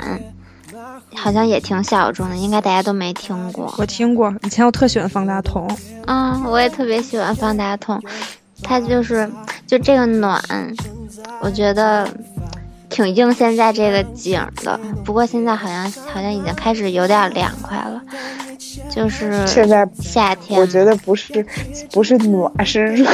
[1.17, 3.73] 好像也挺小众的，应该大家都没听过。
[3.79, 5.69] 我听过，以前我特喜欢方大同。
[6.07, 8.01] 啊、我也特别喜欢方大同，
[8.63, 9.31] 他就是
[9.67, 10.43] 就这个暖，
[11.41, 12.09] 我觉得
[12.89, 14.79] 挺应现在这个景儿的。
[15.05, 18.01] 不过现在好像好像已经开始有点凉快了，
[18.91, 20.61] 就是现在夏天。
[20.61, 21.45] 我觉得不是
[21.93, 23.07] 不是暖是热，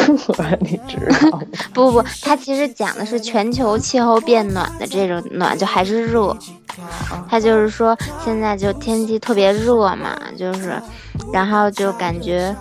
[0.60, 1.42] 你知道吗？
[1.74, 6.36] 不不不，它其实讲的是全球气候变暖的这种暖，就还是热。
[7.28, 10.80] 它就是说现在就天气特别热嘛，就是，
[11.32, 12.54] 然后就感觉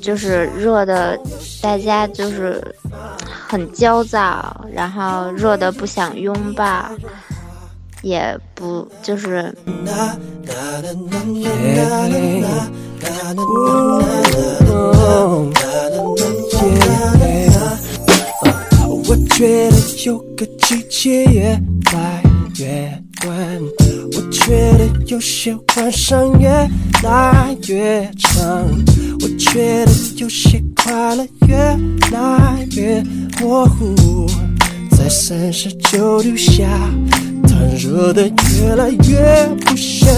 [0.00, 1.18] 就是热的，
[1.60, 2.62] 大家就是
[3.48, 6.88] 很焦躁，然后热的不想拥抱，
[8.02, 9.52] 也不就是
[19.08, 21.60] 我觉得有个季节越
[21.92, 22.22] 来
[22.58, 23.36] 越短，
[24.12, 26.48] 我觉得有些晚上越
[27.02, 28.66] 来越长，
[29.20, 31.56] 我觉得有些快乐越
[32.12, 33.04] 来越
[33.40, 34.26] 模糊，
[34.90, 36.66] 在三十九度下，
[37.42, 40.10] 它热的越来越不想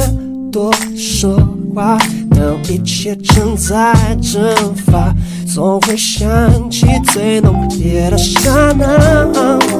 [0.53, 1.37] 多说
[1.75, 1.99] 话。
[2.31, 5.13] 当一切正在蒸发，
[5.53, 9.78] 总会想起最浓烈的刹那。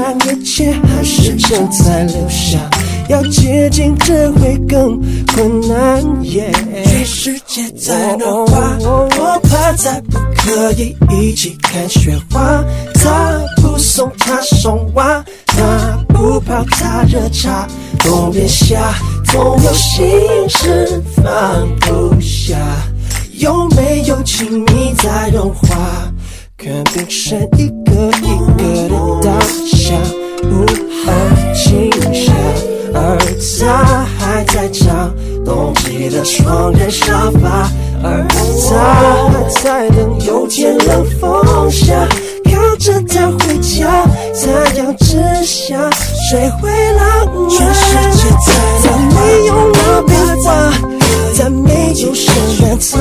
[0.00, 2.56] 但一切还是正在留下，
[3.08, 4.96] 要接近只会更
[5.34, 6.00] 困难。
[6.22, 12.64] 全世界在暖化，我怕再不可以一起看雪花。
[12.94, 17.66] 他不送他送花，他不泡他热茶，
[17.98, 18.94] 冬眠下，
[19.24, 20.06] 总有心
[20.48, 21.24] 事放
[21.80, 22.56] 不下。
[23.32, 25.76] 有没有亲密在融化？
[26.58, 29.96] 看冰山一个一个的大象，
[30.42, 30.66] 不
[31.08, 32.32] 安静下，
[32.92, 33.16] 而
[33.60, 34.84] 他还在找
[35.44, 37.70] 冬季的双人沙发，
[38.02, 38.26] 而
[38.68, 42.08] 他还在等有天冷风下，
[42.46, 44.04] 靠着他回家，
[44.34, 45.88] 太阳之下，
[46.28, 47.50] 谁会浪漫？
[47.50, 50.72] 全世界在他没有了变化。
[51.40, 53.00] 他没有圣诞餐，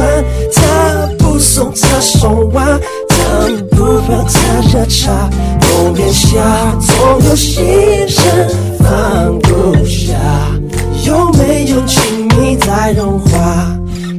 [0.53, 2.79] 他不送他送花，
[3.27, 6.41] 能不泡他热茶，冬变夏，
[6.79, 8.19] 总有心事
[8.79, 10.15] 放不下。
[11.05, 13.37] 有没有亲密在融化？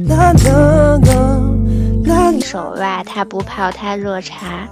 [0.07, 1.41] 啦啦啦啦
[2.05, 2.33] 啦。
[2.41, 4.67] 手袜，他不泡他热茶，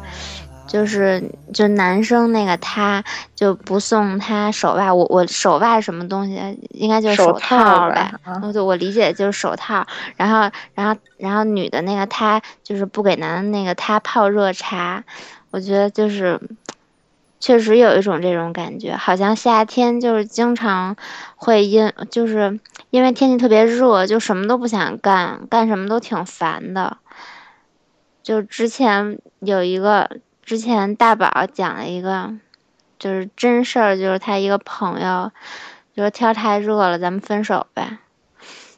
[0.68, 3.04] 就是就男生那个他
[3.34, 6.36] 就不送他手袜，我我手袜什么东西？
[6.72, 8.42] 应该就是手套套吧吧啊？
[8.44, 15.04] 我就我理解就是手套，然后然后然后女的那个她就是不给男的那个他泡热茶，
[15.52, 16.40] 我觉得就是。
[17.40, 20.96] 确实有一种这种感觉，好像夏天就是经常
[21.36, 22.60] 会因就是
[22.90, 26.98] 因为天气特别热，就什么都不想干，干什么都挺烦的。
[28.24, 30.10] 就之前有一个，
[30.48, 32.34] 之前大宝讲了一个，
[32.98, 35.30] 就是真事儿，就是他一个朋友，
[35.94, 37.98] 就是天儿太热了，咱们分手呗。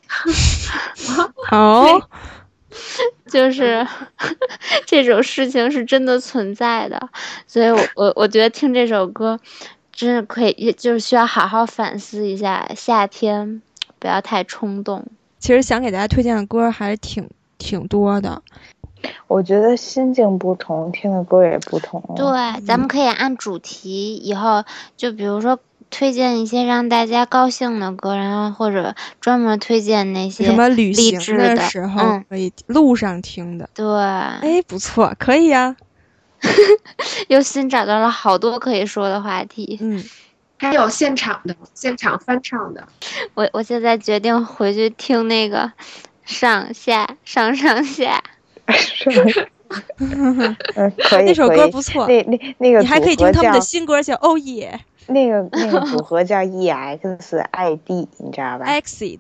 [1.52, 2.02] 哦，
[3.30, 3.86] 就是
[4.88, 7.10] 这种事情是真的存在的，
[7.46, 9.40] 所以我我我觉得听这首歌，
[9.92, 13.62] 真的可以，就是需要好好反思一下，夏天
[14.00, 15.06] 不要太冲动。
[15.38, 18.42] 其实想给大家推荐的歌还挺挺多的，
[19.28, 22.02] 我觉得心境不同，听的歌也不同。
[22.16, 22.26] 对，
[22.66, 24.64] 咱们可以按主题，以后
[24.98, 25.58] 就比如说
[25.90, 33.70] 推荐一些让大家高兴的歌，然后或者专门推荐那些什么旅行的时候嗯，可以路上听的。
[33.74, 35.76] 对，哎，不错，可以呀、
[37.30, 39.78] 又新找到了好多可以说的话题。
[39.82, 40.04] 嗯，
[40.58, 42.88] 还有现场的，现场翻唱的。
[43.34, 45.72] 我我现在决定回去听那个
[46.26, 48.22] 上下上上下。
[50.00, 50.56] 嗯，
[51.10, 51.26] 可以。
[51.26, 57.80] 那首歌不错那那那个你还可以听他们的新歌，叫《哦耶那个那个组合叫 E EXID，
[58.18, 59.18] 你知道吧？？Exid》，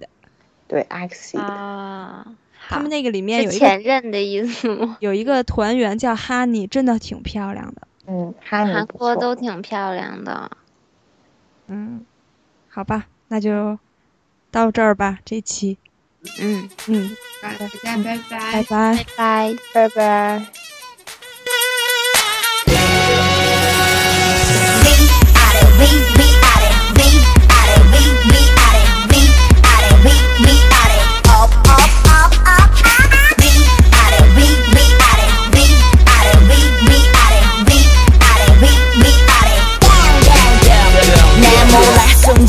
[0.67, 1.39] 对，Exid。
[1.39, 2.25] 啊，
[2.67, 4.97] 他们那个里面有一个前任的意思吗？
[5.01, 7.81] 有一个团员叫哈尼，真的挺漂亮的。
[8.07, 8.85] 嗯，哈尼韩。
[8.87, 10.51] 国都挺漂亮的。
[11.67, 12.05] 嗯，
[12.69, 13.77] 好吧，那就
[14.51, 15.77] 到这儿吧，这期。
[16.39, 18.63] 嗯，嗯，大家拜拜拜。
[18.63, 18.63] 拜。
[18.63, 19.55] 拜拜。
[19.73, 20.45] 拜拜。
[25.79, 26.38] We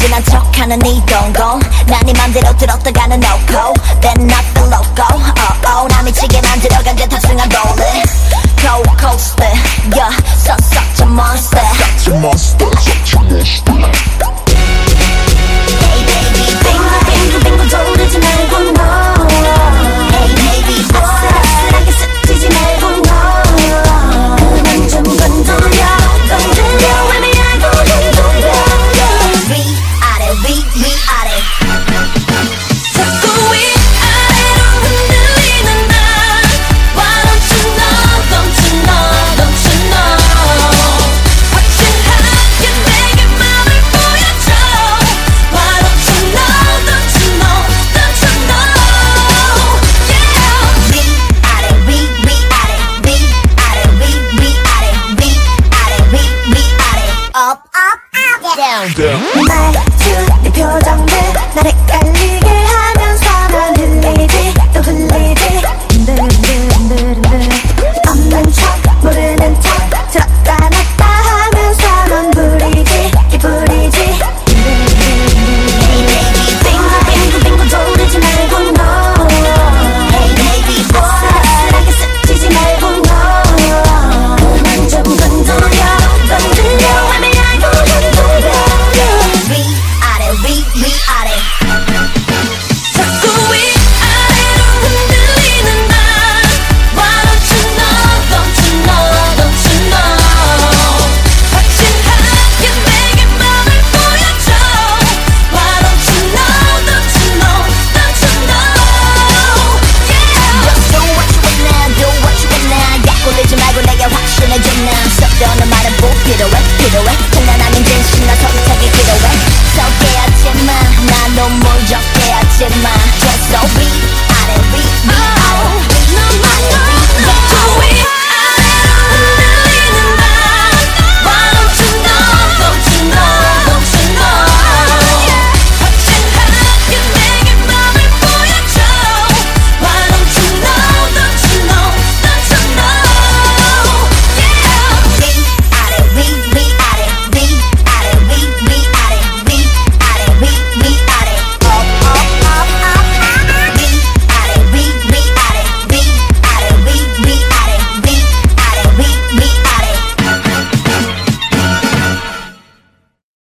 [0.01, 5.89] 순진한 척하는 이 동공 난네 맘대로 들었다가는 no go Then not the logo oh oh
[5.89, 8.09] 나 미치게 만들어간 게 탑승한 rolling
[8.57, 9.53] Cold coaster
[9.95, 11.61] yeah such such a monster
[13.29, 14.30] Hey